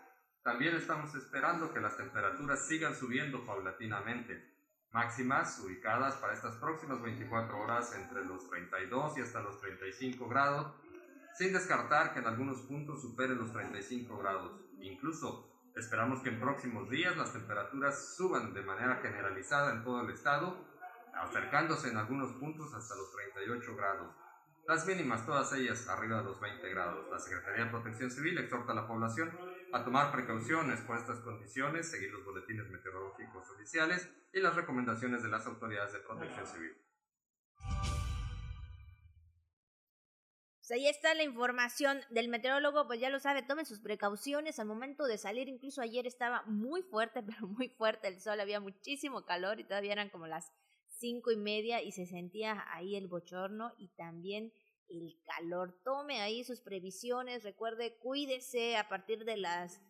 [0.43, 4.50] También estamos esperando que las temperaturas sigan subiendo paulatinamente
[4.93, 10.73] máximas ubicadas para estas próximas 24 horas entre los 32 y hasta los 35 grados,
[11.35, 14.61] sin descartar que en algunos puntos superen los 35 grados.
[14.81, 20.11] Incluso esperamos que en próximos días las temperaturas suban de manera generalizada en todo el
[20.11, 20.57] estado,
[21.15, 24.15] acercándose en algunos puntos hasta los 38 grados.
[24.67, 27.07] Las mínimas, todas ellas arriba de los 20 grados.
[27.11, 29.31] La Secretaría de Protección Civil exhorta a la población
[29.73, 35.29] a tomar precauciones por estas condiciones, seguir los boletines meteorológicos oficiales y las recomendaciones de
[35.29, 36.77] las autoridades de protección civil.
[40.71, 44.67] Pues ahí está la información del meteorólogo, pues ya lo sabe, tomen sus precauciones al
[44.67, 45.49] momento de salir.
[45.49, 49.93] Incluso ayer estaba muy fuerte, pero muy fuerte el sol, había muchísimo calor y todavía
[49.93, 50.53] eran como las
[51.01, 54.53] cinco y media y se sentía ahí el bochorno y también
[54.91, 55.79] el calor.
[55.85, 59.81] Tome ahí sus previsiones, recuerde, cuídese a partir de las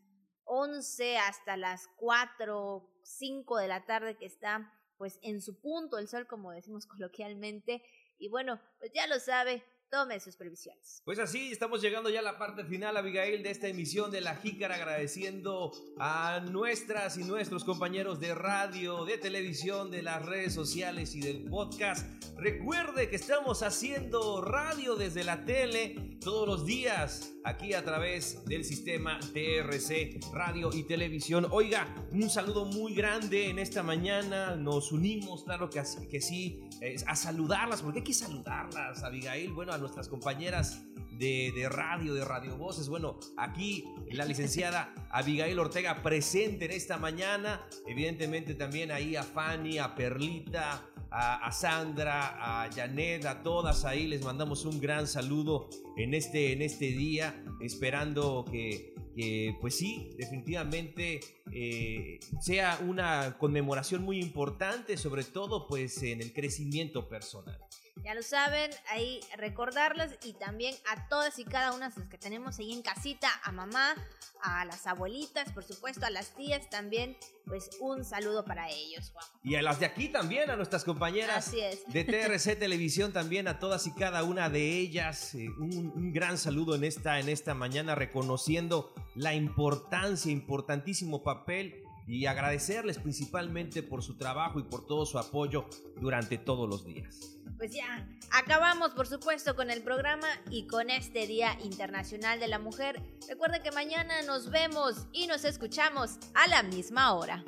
[0.44, 6.08] 11 hasta las 4, 5 de la tarde que está pues en su punto el
[6.08, 7.82] sol, como decimos coloquialmente.
[8.18, 11.02] Y bueno, pues ya lo sabe, tome sus previsiones.
[11.04, 14.36] Pues así, estamos llegando ya a la parte final, Abigail, de esta emisión de La
[14.36, 21.14] Jícara, agradeciendo a nuestras y nuestros compañeros de radio, de televisión, de las redes sociales
[21.16, 22.06] y del podcast.
[22.36, 28.64] Recuerde que estamos haciendo radio desde la tele todos los días, aquí a través del
[28.64, 31.48] sistema TRC, radio y televisión.
[31.50, 36.60] Oiga, un saludo muy grande en esta mañana, nos unimos, claro que, que sí,
[37.06, 42.56] a saludarlas, porque hay que saludarlas, Abigail, bueno, nuestras compañeras de, de radio, de Radio
[42.56, 42.88] Voces.
[42.88, 47.66] Bueno, aquí la licenciada Abigail Ortega presente en esta mañana.
[47.86, 54.06] Evidentemente también ahí a Fanny, a Perlita, a, a Sandra, a Janet, a todas ahí
[54.06, 60.10] les mandamos un gran saludo en este, en este día, esperando que, que, pues sí,
[60.16, 61.20] definitivamente
[61.52, 67.58] eh, sea una conmemoración muy importante, sobre todo pues en el crecimiento personal.
[68.02, 72.18] Ya lo saben, ahí recordarles y también a todas y cada una de las que
[72.18, 73.94] tenemos ahí en casita, a mamá,
[74.42, 79.26] a las abuelitas, por supuesto, a las tías también, pues un saludo para ellos, Juan.
[79.44, 81.80] Y a las de aquí también, a nuestras compañeras Así es.
[81.92, 85.34] de TRC Televisión también, a todas y cada una de ellas.
[85.34, 91.84] eh, un, un gran saludo en esta, en esta mañana, reconociendo la importancia, importantísimo papel
[92.10, 95.66] y agradecerles principalmente por su trabajo y por todo su apoyo
[96.00, 97.38] durante todos los días.
[97.56, 102.58] Pues ya, acabamos por supuesto con el programa y con este Día Internacional de la
[102.58, 103.00] Mujer.
[103.28, 107.38] Recuerden que mañana nos vemos y nos escuchamos a la misma hora.